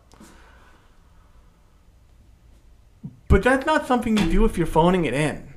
[3.29, 5.53] But that's not something you do if you're phoning it in.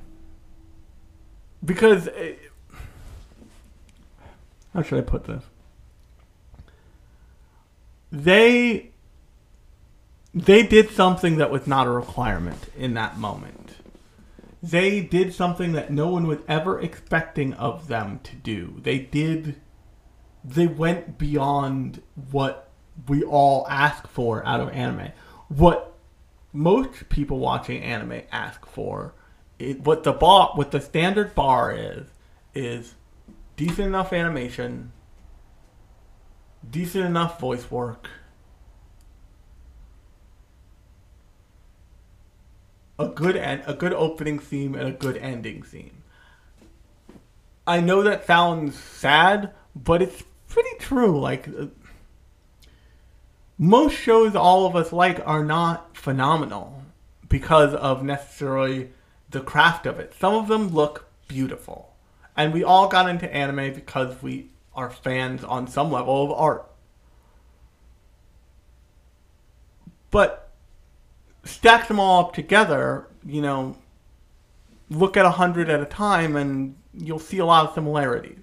[1.65, 2.07] Because.
[2.07, 2.75] It, eh,
[4.73, 5.43] how should I put this?
[8.11, 8.91] They.
[10.35, 13.75] They did something that was not a requirement in that moment.
[14.63, 18.79] They did something that no one was ever expecting of them to do.
[18.81, 19.59] They did.
[20.43, 22.01] They went beyond
[22.31, 22.69] what
[23.07, 25.11] we all ask for out of anime.
[25.49, 25.92] What
[26.53, 29.15] most people watching anime ask for.
[29.59, 32.07] It, what the bar, what the standard bar is,
[32.53, 32.95] is
[33.55, 34.91] decent enough animation,
[36.69, 38.09] decent enough voice work,
[42.99, 46.03] a good end, a good opening theme, and a good ending theme.
[47.65, 51.19] I know that sounds sad, but it's pretty true.
[51.19, 51.47] Like
[53.63, 56.83] most shows all of us like are not phenomenal
[57.29, 58.89] because of necessarily
[59.29, 60.13] the craft of it.
[60.19, 61.93] Some of them look beautiful.
[62.35, 66.69] And we all got into anime because we are fans on some level of art.
[70.11, 70.51] But
[71.45, 73.77] stack them all up together, you know,
[74.89, 78.39] look at a hundred at a time and you'll see a lot of similarities.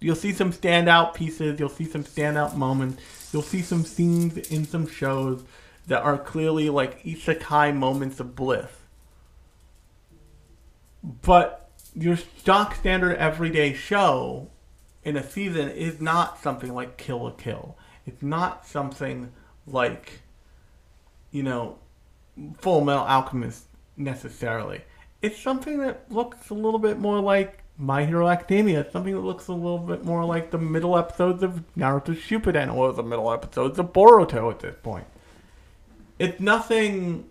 [0.00, 3.02] You'll see some standout pieces, you'll see some standout moments,
[3.32, 5.44] you'll see some scenes in some shows
[5.86, 8.70] that are clearly like isekai moments of bliss.
[11.02, 14.50] But your stock standard everyday show
[15.02, 17.76] in a season is not something like Kill la Kill.
[18.06, 19.32] It's not something
[19.66, 20.20] like,
[21.30, 21.78] you know,
[22.58, 23.64] Full Metal Alchemist
[23.96, 24.82] necessarily.
[25.22, 29.48] It's something that looks a little bit more like my Hero Academia, something that looks
[29.48, 33.78] a little bit more like the middle episodes of Naruto Shippuden or the middle episodes
[33.78, 35.06] of Boruto at this point.
[36.18, 37.26] It's nothing.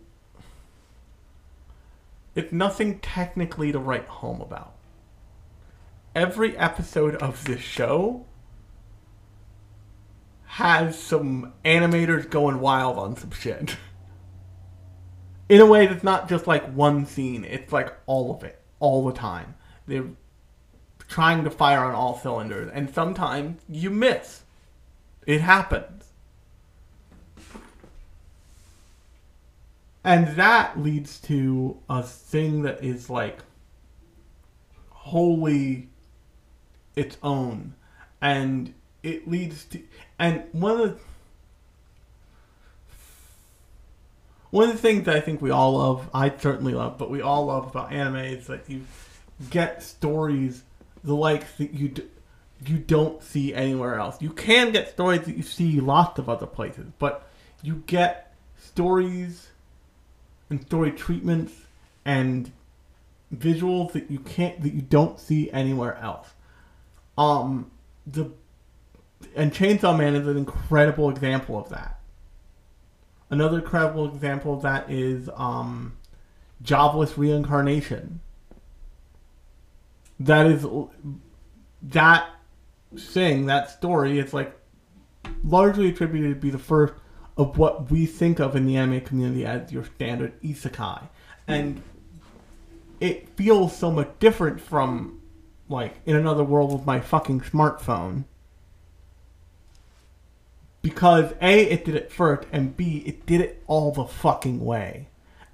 [2.33, 4.73] It's nothing technically to write home about.
[6.15, 8.25] Every episode of this show
[10.45, 13.77] has some animators going wild on some shit.
[15.49, 19.05] In a way that's not just like one scene, it's like all of it, all
[19.05, 19.53] the time.
[19.85, 20.05] They're
[21.09, 24.43] trying to fire on all cylinders, and sometimes you miss.
[25.25, 25.99] It happens.
[30.03, 33.39] and that leads to a thing that is like
[34.89, 35.89] wholly
[36.95, 37.73] its own
[38.21, 39.81] and it leads to
[40.17, 40.97] and one of the
[44.51, 47.21] one of the things that I think we all love, I certainly love, but we
[47.21, 48.83] all love about anime is that you
[49.51, 50.63] get stories
[51.03, 52.07] the likes that you d-
[52.65, 54.21] you don't see anywhere else.
[54.21, 57.27] You can get stories that you see lots of other places, but
[57.61, 59.47] you get stories
[60.49, 61.53] and story treatments
[62.05, 62.51] and
[63.33, 66.27] visuals that you can't that you don't see anywhere else.
[67.17, 67.71] Um,
[68.05, 68.31] the
[69.35, 71.99] and Chainsaw Man is an incredible example of that.
[73.29, 75.97] Another incredible example of that is um,
[76.61, 78.21] Jobless Reincarnation.
[80.19, 80.65] That is
[81.81, 82.29] that
[82.97, 84.19] thing, that story.
[84.19, 84.55] It's like
[85.43, 86.93] largely attributed to be the first
[87.37, 91.07] of what we think of in the anime community as your standard isekai,
[91.47, 91.81] and
[92.99, 95.21] it feels so much different from
[95.69, 98.25] like in another world with my fucking smartphone
[100.81, 105.07] because a it did it first and b it did it all the fucking way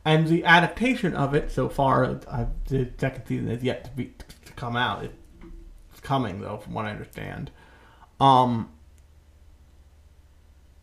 [0.05, 4.05] and the adaptation of it so far uh, the second season is yet to be
[4.55, 5.03] come out.
[5.03, 7.51] It's coming though from what i understand.
[8.19, 8.69] Um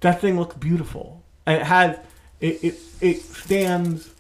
[0.01, 1.23] that thing looks beautiful.
[1.47, 1.99] It has
[2.41, 4.11] it it, it stands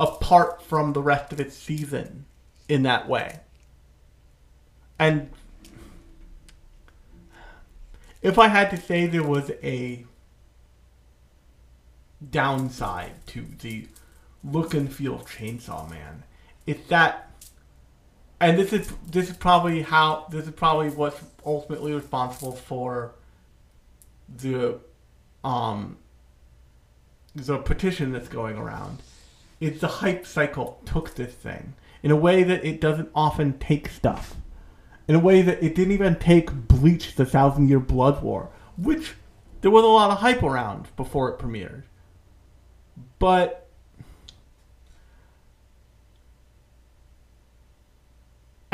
[0.00, 2.26] apart from the rest of its season
[2.68, 3.40] in that way.
[4.98, 5.30] And
[8.22, 10.04] if I had to say there was a
[12.30, 13.86] downside to the
[14.42, 16.24] look and feel of Chainsaw Man,
[16.66, 17.30] it's that,
[18.40, 23.14] and this is this is probably how this is probably what's ultimately responsible for
[24.36, 24.78] the
[25.42, 25.96] um
[27.34, 28.98] the petition that's going around.
[29.60, 33.88] It's the hype cycle took this thing in a way that it doesn't often take
[33.88, 34.36] stuff
[35.06, 39.14] in a way that it didn't even take Bleach the Thousand Year Blood War, which
[39.60, 41.82] there was a lot of hype around before it premiered.
[43.18, 43.63] But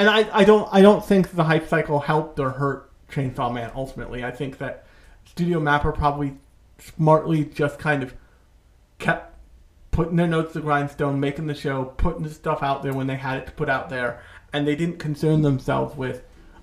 [0.00, 3.70] and I, I don't I don't think the hype cycle helped or hurt Chainsaw Man
[3.74, 4.24] ultimately.
[4.24, 4.86] I think that
[5.26, 6.38] Studio Mappa probably
[6.78, 8.14] smartly just kind of
[8.98, 9.36] kept
[9.90, 13.16] putting their notes to grindstone, making the show, putting the stuff out there when they
[13.16, 14.22] had it to put out there,
[14.54, 16.22] and they didn't concern themselves with,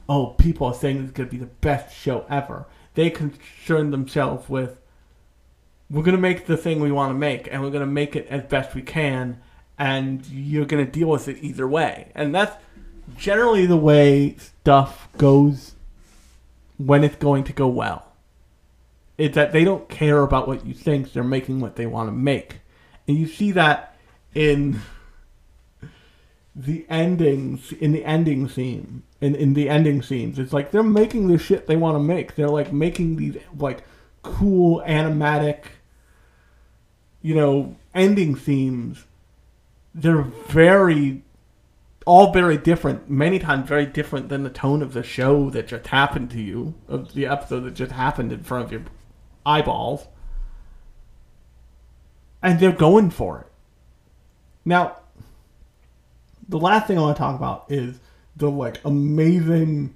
[0.09, 2.65] oh, people are saying this is to be the best show ever.
[2.95, 4.79] They concerned themselves with,
[5.91, 8.43] we're to make the thing we want to make, and we're to make it as
[8.45, 9.39] best we can,
[9.77, 12.11] and you're to deal with it either way.
[12.15, 12.55] And that's
[13.15, 15.75] generally the way stuff goes
[16.77, 18.05] when it's going to go well.
[19.17, 22.11] is that they don't care about what you think, they're making what they want to
[22.11, 22.59] make.
[23.07, 23.95] And you see that
[24.35, 24.81] in
[26.57, 31.27] the endings in the ending scene in, in the ending scenes it's like they're making
[31.27, 33.83] the shit they want to make they're like making these like
[34.23, 35.65] cool animatic
[37.21, 39.05] you know ending themes
[39.93, 41.21] they're very
[42.07, 45.87] all very different many times very different than the tone of the show that just
[45.87, 48.81] happened to you of the episode that just happened in front of your
[49.45, 50.07] eyeballs
[52.41, 53.47] and they're going for it
[54.65, 54.97] now
[56.49, 57.99] the last thing I want to talk about is
[58.35, 59.95] the like amazing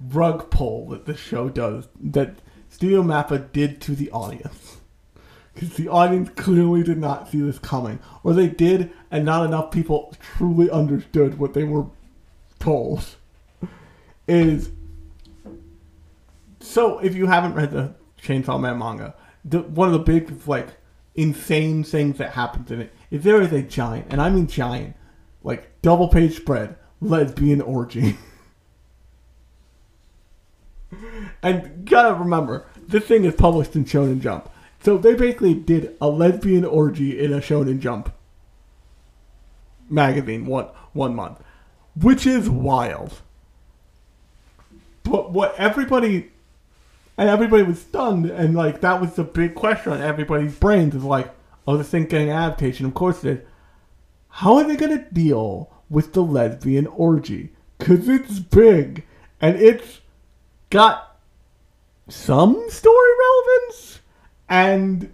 [0.00, 2.36] rug pull that the show does that
[2.68, 4.78] Studio Mappa did to the audience.
[5.54, 8.00] Because the audience clearly did not see this coming.
[8.24, 11.86] Or they did, and not enough people truly understood what they were
[12.58, 13.04] told.
[14.26, 14.70] Is
[16.60, 20.68] so if you haven't read the Chainsaw Man manga, the, one of the big like
[21.14, 24.96] insane things that happens in it is there is a giant, and I mean giant,
[25.42, 28.16] like double page spread lesbian orgy.
[31.42, 34.48] and gotta remember, this thing is published in Shonen Jump.
[34.84, 38.12] So they basically did a lesbian orgy in a Shonen Jump
[39.88, 41.42] magazine one one month,
[41.96, 43.22] which is wild.
[45.02, 46.32] But what everybody
[47.16, 51.02] and everybody was stunned, and like that was the big question on everybody's brains is
[51.02, 51.34] like,
[51.66, 52.84] oh, this thing getting adaptation.
[52.84, 53.46] Of course it is.
[54.28, 57.54] How are they gonna deal with the lesbian orgy?
[57.78, 59.06] Cause it's big
[59.40, 60.02] and it's
[60.68, 61.16] got
[62.08, 64.00] some story relevance
[64.48, 65.12] and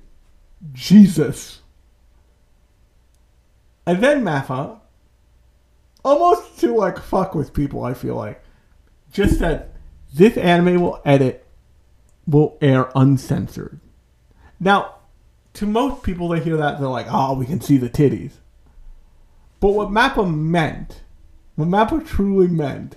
[0.73, 1.61] Jesus.
[3.87, 4.79] And then Mappa,
[6.05, 8.43] almost to like fuck with people, I feel like,
[9.13, 9.71] just said
[10.15, 11.47] this anime will edit,
[12.27, 13.81] will air uncensored.
[14.59, 14.97] Now,
[15.55, 18.35] to most people, they hear that they're like, "Oh, we can see the titties."
[19.59, 21.03] But what Mappa meant,
[21.57, 22.97] what Mappa truly meant,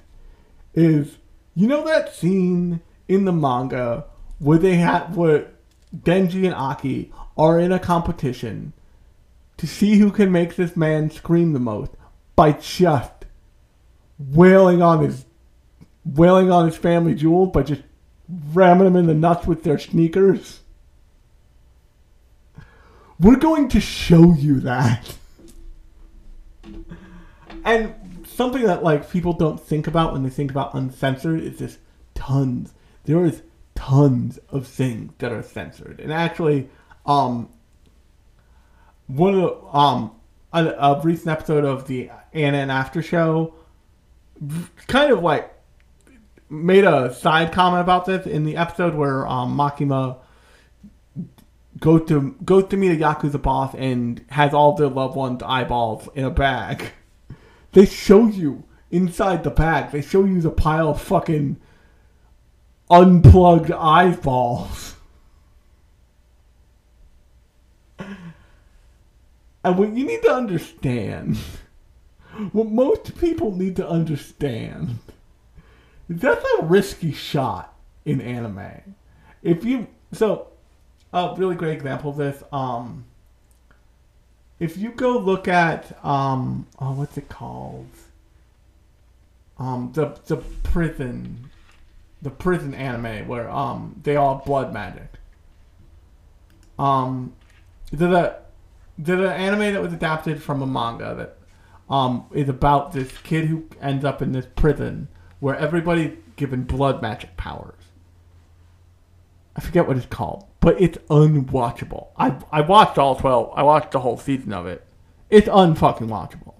[0.74, 1.18] is
[1.56, 4.06] you know that scene in the manga
[4.40, 5.48] where they had where
[5.96, 8.74] Denji and Aki are in a competition
[9.58, 11.92] to see who can make this man scream the most
[12.36, 13.26] by just
[14.18, 15.26] wailing on his
[16.06, 17.82] wailing on his family jewels by just
[18.54, 20.62] ramming them in the nuts with their sneakers.
[23.20, 25.18] We're going to show you that.
[27.64, 27.96] And
[28.28, 31.80] something that like people don't think about when they think about uncensored is just
[32.16, 32.74] tons.
[33.06, 33.44] There is
[33.76, 36.00] tons of things that are censored.
[36.00, 36.70] And actually,
[37.06, 37.50] um
[39.08, 40.12] one of the um
[40.54, 43.54] a, a recent episode of the Anna and After show
[44.88, 45.54] kind of like
[46.50, 50.18] made a side comment about this in the episode where um, Makima
[51.80, 56.08] go to goes to meet a yakuza boss and has all their loved ones' eyeballs
[56.16, 56.92] in a bag.
[57.72, 59.92] They show you inside the bag.
[59.92, 61.60] They show you the pile of fucking
[62.94, 64.96] unplugged eyeballs.
[69.66, 71.38] And what you need to understand,
[72.52, 75.00] what most people need to understand,
[76.10, 77.74] is that's a risky shot
[78.06, 78.94] in anime.
[79.42, 80.48] If you so,
[81.14, 82.44] a really great example of this.
[82.52, 83.06] Um,
[84.60, 87.88] if you go look at um, oh, what's it called?
[89.58, 91.50] Um, the the prison,
[92.24, 95.10] the prison anime where um they all have blood magic.
[96.80, 97.34] Um,
[97.92, 98.08] the
[98.98, 101.38] the the anime that was adapted from a manga that
[101.94, 105.10] um is about this kid who ends up in this prison
[105.40, 107.76] where everybody's given blood magic powers.
[109.56, 112.08] I forget what it's called, but it's unwatchable.
[112.18, 113.52] I I watched all twelve.
[113.54, 114.88] I watched the whole season of it.
[115.30, 116.54] It's unfucking watchable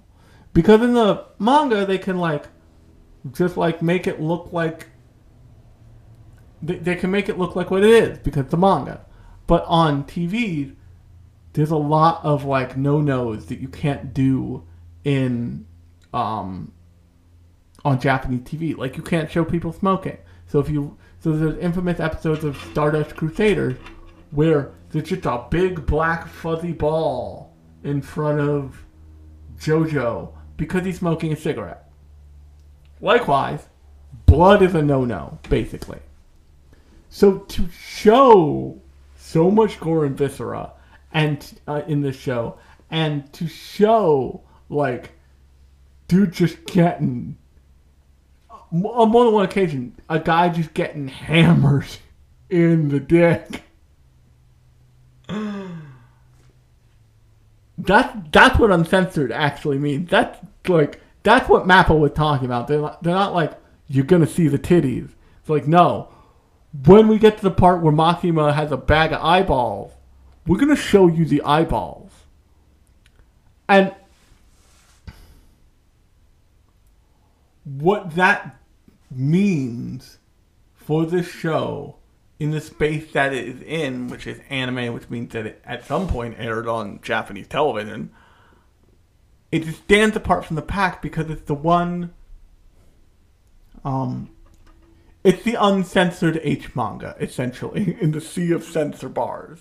[0.54, 2.48] because in the manga they can like
[3.32, 4.88] just like make it look like
[6.64, 9.06] they, they can make it look like what it is because it's a manga,
[9.48, 10.76] but on TV
[11.54, 14.64] there's a lot of like no nos that you can't do
[15.04, 15.66] in
[16.14, 16.72] um
[17.86, 18.76] on Japanese TV.
[18.76, 20.18] Like you can't show people smoking.
[20.48, 23.78] So if you so there's infamous episodes of Stardust Crusaders
[24.32, 27.54] where there's just a big black fuzzy ball
[27.84, 28.84] in front of
[29.58, 31.90] Jojo because he's smoking a cigarette.
[33.00, 33.68] Likewise,
[34.26, 36.00] blood is a no-no, basically.
[37.14, 38.82] So to show
[39.18, 40.72] so much gore and viscera
[41.12, 42.58] and uh, in this show,
[42.90, 45.12] and to show like
[46.08, 47.38] dude just getting
[48.50, 51.86] on more than one occasion, a guy just getting hammered
[52.50, 53.62] in the dick.
[57.78, 60.10] That that's what uncensored actually means.
[60.10, 62.68] That's like that's what Mappa was talking about.
[62.68, 63.54] They're not, they're not like
[63.88, 65.12] you're gonna see the titties.
[65.42, 66.10] It's like no.
[66.74, 69.92] When we get to the part where Makima has a bag of eyeballs,
[70.48, 72.12] we're gonna show you the eyeballs.
[73.70, 73.94] And
[77.64, 78.60] what that
[79.10, 80.18] means
[80.74, 81.98] for this show
[82.40, 85.86] in the space that it is in, which is anime, which means that it at
[85.86, 88.12] some point aired on Japanese television,
[89.52, 92.14] it stands apart from the pack because it's the one.
[93.86, 94.32] Um,
[95.24, 99.60] it's the uncensored H manga, essentially, in the sea of censor bars.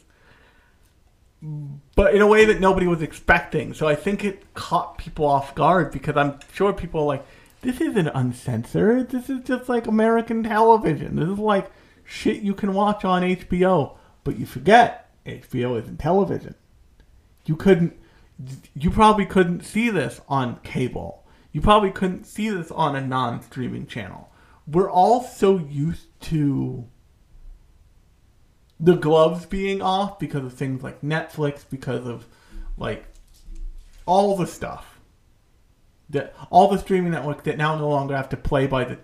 [1.96, 3.74] But in a way that nobody was expecting.
[3.74, 7.26] So I think it caught people off guard because I'm sure people are like,
[7.62, 9.10] this isn't uncensored.
[9.10, 11.16] This is just like American television.
[11.16, 11.70] This is like
[12.04, 13.96] shit you can watch on HBO.
[14.22, 16.54] But you forget HBO isn't television.
[17.46, 17.96] You couldn't.
[18.74, 21.24] You probably couldn't see this on cable.
[21.52, 24.31] You probably couldn't see this on a non-streaming channel.
[24.72, 26.86] We're all so used to
[28.80, 32.26] the gloves being off because of things like Netflix, because of
[32.76, 33.04] like
[34.06, 34.98] all the stuff
[36.10, 38.98] that all the streaming networks that now no longer have to play by the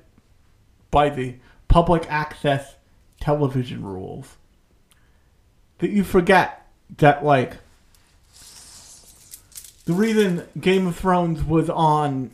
[0.91, 1.37] by the
[1.69, 2.77] public access
[3.21, 4.37] television rules.
[5.79, 6.67] That you forget
[6.99, 7.59] that like
[9.85, 12.31] the reason Game of Thrones was on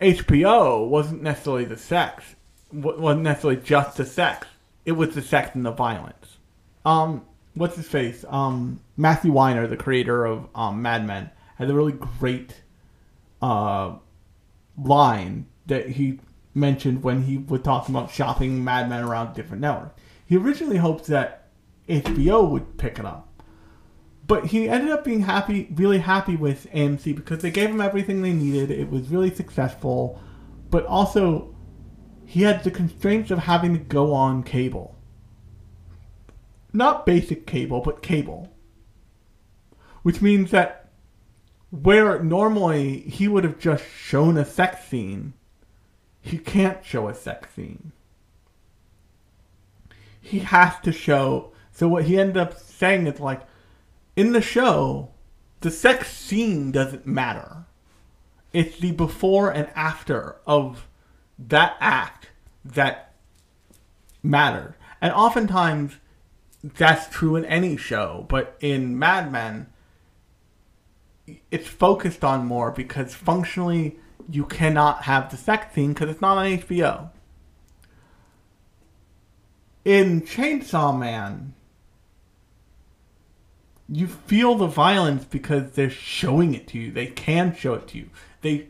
[0.00, 2.36] HBO wasn't necessarily the sex,
[2.72, 4.46] wasn't necessarily just the sex.
[4.84, 6.38] It was the sex and the violence.
[6.84, 8.24] Um, what's his face?
[8.28, 12.54] Um, Matthew Weiner, the creator of um, Mad Men, has a really great
[13.42, 13.96] uh,
[14.82, 16.20] line that he
[16.54, 20.00] mentioned when he was talking about shopping Mad Men around different networks.
[20.26, 21.48] He originally hoped that
[21.88, 23.28] HBO would pick it up,
[24.26, 28.22] but he ended up being happy, really happy with AMC because they gave him everything
[28.22, 28.70] they needed.
[28.70, 30.20] It was really successful,
[30.70, 31.54] but also
[32.28, 34.94] he had the constraints of having to go on cable.
[36.74, 38.52] Not basic cable, but cable.
[40.02, 40.90] Which means that
[41.70, 45.32] where normally he would have just shown a sex scene,
[46.20, 47.92] he can't show a sex scene.
[50.20, 51.52] He has to show.
[51.72, 53.40] So what he ended up saying is like,
[54.16, 55.12] in the show,
[55.60, 57.64] the sex scene doesn't matter.
[58.52, 60.88] It's the before and after of
[61.38, 62.28] that act
[62.64, 63.14] that
[64.22, 64.76] matter.
[65.00, 65.96] And oftentimes
[66.62, 69.68] that's true in any show, but in Mad Men,
[71.50, 73.98] it's focused on more because functionally
[74.30, 77.10] you cannot have the sex scene because it's not on HBO.
[79.84, 81.54] In Chainsaw Man,
[83.88, 86.92] you feel the violence because they're showing it to you.
[86.92, 88.10] They can show it to you.
[88.42, 88.68] They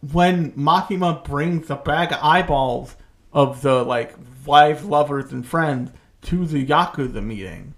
[0.00, 2.96] when Makima brings a bag of eyeballs
[3.32, 5.90] of the like wives, lovers, and friends
[6.22, 7.74] to the Yakuza meeting,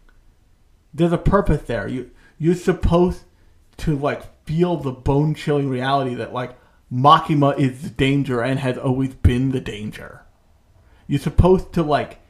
[0.95, 1.89] there's a purpose there.
[1.89, 3.25] You you're supposed
[3.79, 6.57] to like feel the bone chilling reality that like
[6.93, 10.23] Makima is the danger and has always been the danger.
[11.07, 12.21] You're supposed to like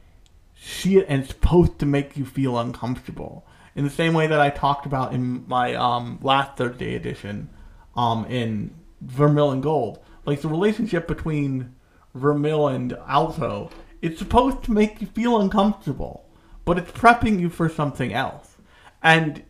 [0.55, 3.45] see it and it's supposed to make you feel uncomfortable.
[3.75, 7.49] In the same way that I talked about in my um, last Thursday edition
[7.95, 8.73] um, in
[9.05, 9.99] Vermeil and Gold.
[10.25, 11.75] Like the relationship between
[12.15, 13.69] Vermeil and Alto,
[14.01, 16.25] it's supposed to make you feel uncomfortable,
[16.65, 18.57] but it's prepping you for something else.
[19.01, 19.43] And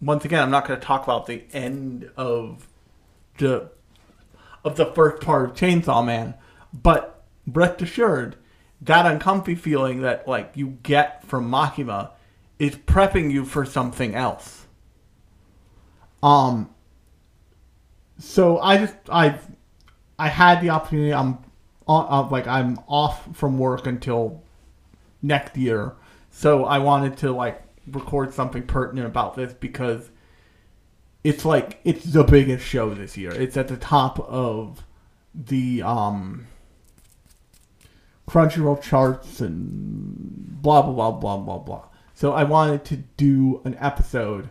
[0.00, 2.68] once again, I'm not going to talk about the end of
[3.38, 3.70] the
[4.64, 6.34] of the first part of Chainsaw Man,
[6.72, 8.36] but rest assured,
[8.80, 12.10] that uncomfy feeling that like you get from Makima
[12.58, 14.66] is prepping you for something else.
[16.22, 16.74] Um,
[18.18, 19.38] so I just I
[20.18, 21.12] I had the opportunity.
[21.12, 21.38] I'm
[21.86, 24.42] uh, like I'm off from work until
[25.22, 25.94] next year,
[26.30, 30.10] so I wanted to like record something pertinent about this because
[31.22, 33.32] it's like it's the biggest show this year.
[33.32, 34.84] It's at the top of
[35.34, 36.46] the um
[38.28, 41.84] Crunchyroll charts and blah blah blah blah blah blah.
[42.14, 44.48] So I wanted to do an episode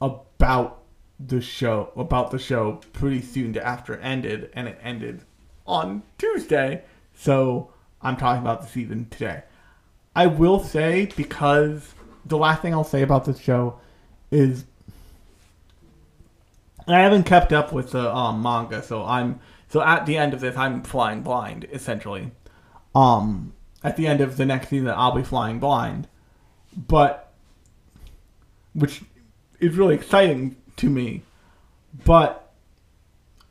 [0.00, 0.81] about
[1.26, 5.22] the show about the show pretty soon after it ended, and it ended
[5.66, 6.82] on Tuesday.
[7.14, 9.42] So I'm talking about the season today.
[10.14, 11.94] I will say because
[12.24, 13.78] the last thing I'll say about this show
[14.30, 14.64] is
[16.86, 20.40] I haven't kept up with the um, manga, so I'm so at the end of
[20.40, 22.32] this I'm flying blind essentially.
[22.94, 26.08] Um, at the end of the next season I'll be flying blind,
[26.76, 27.32] but
[28.74, 29.02] which
[29.60, 31.22] is really exciting to me.
[32.04, 32.52] But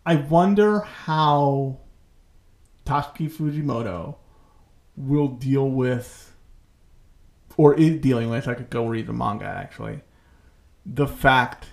[0.06, 1.78] I wonder how
[2.86, 4.16] Tatsuki Fujimoto
[4.98, 6.34] will deal with,
[7.58, 10.02] or is dealing with, I could go read the manga actually,
[10.86, 11.68] the fact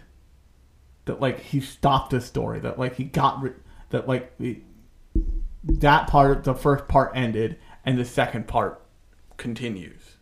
[1.06, 4.58] that like he stopped the story, that like he got, rid- that like it,
[5.64, 8.82] that part, the first part ended, and the second part
[9.36, 10.16] continues.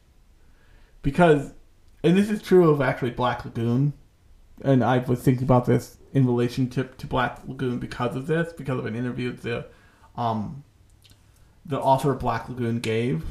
[1.02, 1.52] Because,
[2.02, 3.92] and this is true of actually Black Lagoon,
[4.62, 8.78] and I was thinking about this in relationship to Black Lagoon because of this, because
[8.78, 9.66] of an interview the
[10.16, 10.64] um,
[11.64, 13.24] the author of Black Lagoon gave.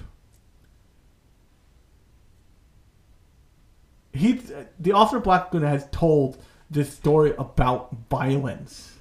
[4.13, 4.41] He,
[4.80, 6.38] the author of Black Lagoon has told
[6.69, 8.93] this story about violence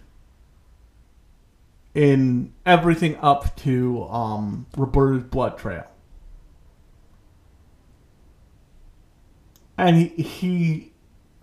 [1.94, 5.86] in everything up to um, Roberta's Blood Trail.
[9.76, 10.92] And he, he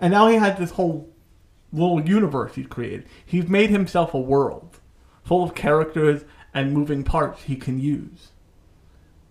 [0.01, 1.09] and now he has this whole
[1.71, 3.05] little universe he's created.
[3.25, 4.79] He's made himself a world
[5.23, 8.31] full of characters and moving parts he can use.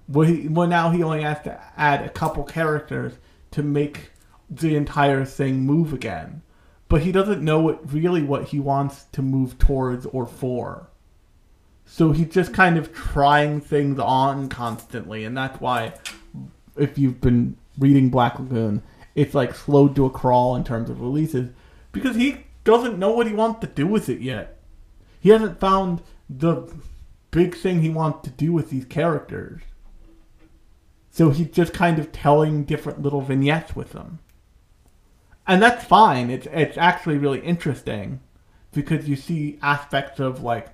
[0.09, 3.14] Well, he, well, now he only has to add a couple characters
[3.51, 4.11] to make
[4.49, 6.43] the entire thing move again.
[6.89, 10.89] But he doesn't know what, really what he wants to move towards or for.
[11.85, 15.95] So he's just kind of trying things on constantly, and that's why,
[16.77, 18.83] if you've been reading Black Lagoon,
[19.21, 21.51] it's like slowed to a crawl in terms of releases
[21.93, 24.57] because he doesn't know what he wants to do with it yet.
[25.21, 26.01] He hasn't found
[26.31, 26.73] the
[27.31, 29.61] big thing he wants to do with these characters.
[31.11, 34.21] So he's just kind of telling different little vignettes with them.
[35.47, 36.31] And that's fine.
[36.31, 38.21] It's it's actually really interesting
[38.73, 40.68] because you see aspects of like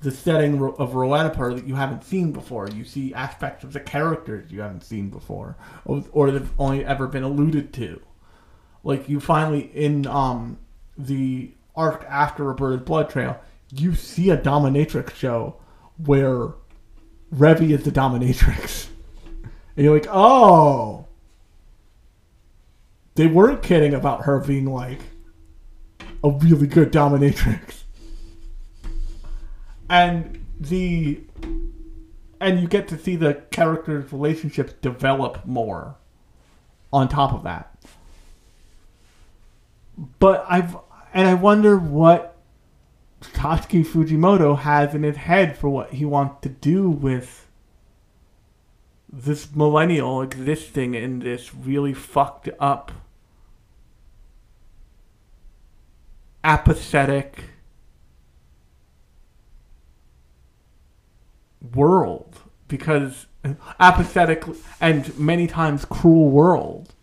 [0.00, 2.68] the setting of Roanapur that you haven't seen before.
[2.68, 6.84] You see aspects of the characters you haven't seen before, or, or that have only
[6.84, 8.00] ever been alluded to.
[8.82, 10.58] like you finally in um
[10.96, 13.38] the arc after Roberta's Blood Trail,
[13.70, 15.56] you see a dominatrix show
[16.04, 16.54] where
[17.34, 18.88] Revy is the dominatrix.
[19.76, 21.06] And you're like, oh.
[23.14, 24.98] They weren't kidding about her being like
[26.22, 27.79] a really good dominatrix.
[29.90, 31.20] And the
[32.40, 35.96] and you get to see the characters' relationships develop more
[36.92, 37.76] on top of that.
[40.18, 40.76] But I've
[41.12, 42.36] and I wonder what
[43.20, 47.46] Tatsuki Fujimoto has in his head for what he wants to do with
[49.12, 52.92] this millennial existing in this really fucked up
[56.44, 57.44] apathetic
[61.74, 63.26] world because
[63.78, 64.44] apathetic
[64.80, 66.94] and many times cruel world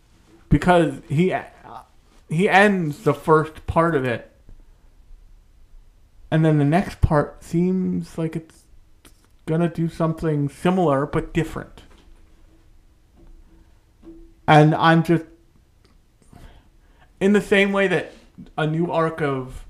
[0.49, 1.36] because he
[2.30, 4.32] he ends the first part of it
[6.30, 8.64] and then the next part seems like it's
[9.45, 11.84] gonna do something similar but different.
[14.47, 15.26] And i'm just
[17.20, 18.14] in the same way that
[18.58, 19.66] a new arc of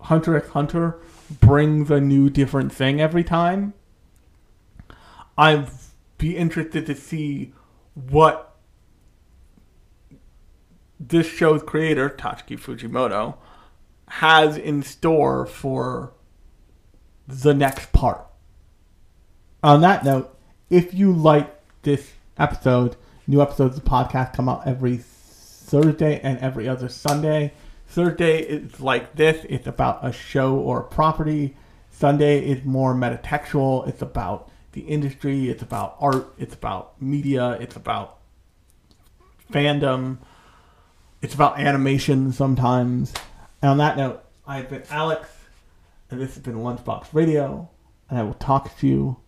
[0.00, 0.98] hunter x hunter
[1.40, 3.72] brings a new different thing every time
[5.38, 5.68] i'd
[6.18, 7.52] be interested to see
[7.94, 8.52] what
[11.08, 13.36] this show's creator, Tatsuki Fujimoto,
[14.08, 16.12] has in store for
[17.26, 18.26] the next part.
[19.62, 20.36] On that note,
[20.70, 26.38] if you like this episode, new episodes of the podcast come out every Thursday and
[26.38, 27.52] every other Sunday.
[27.92, 31.54] Thursday is like this, it's about a show or a property.
[31.90, 37.76] Sunday is more metatextual, it's about the industry, it's about art, it's about media, it's
[37.76, 38.16] about
[39.52, 40.16] fandom.
[41.20, 43.12] It's about animation sometimes.
[43.60, 45.28] And on that note, I've been Alex,
[46.10, 47.68] and this has been Lunchbox Radio,
[48.08, 49.18] and I will talk to you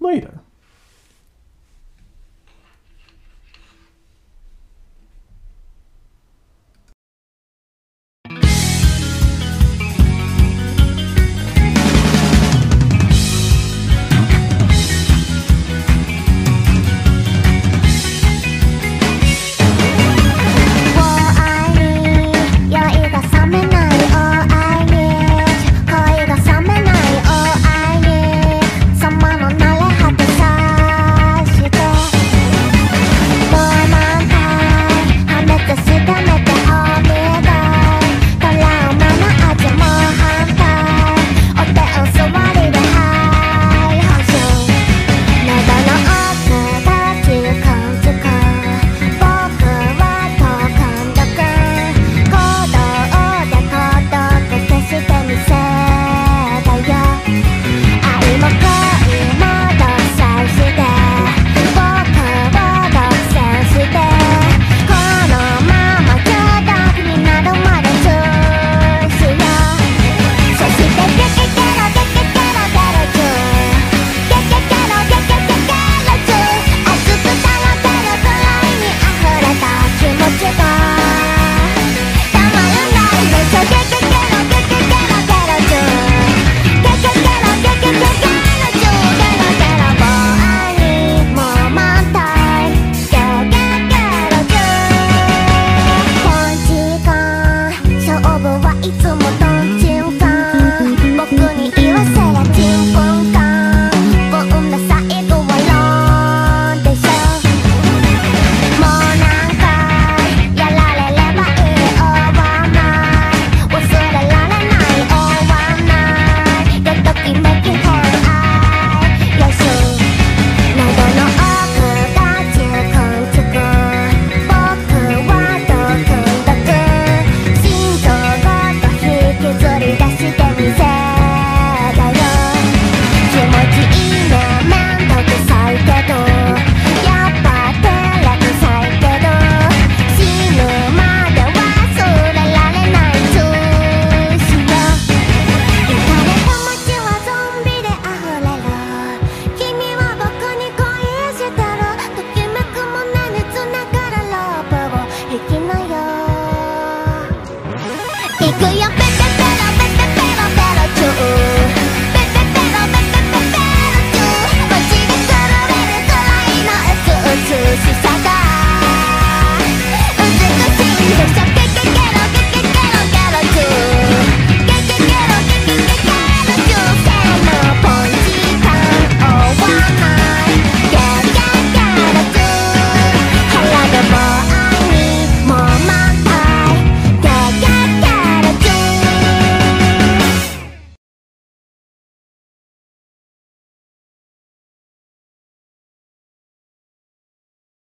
[0.00, 0.40] later.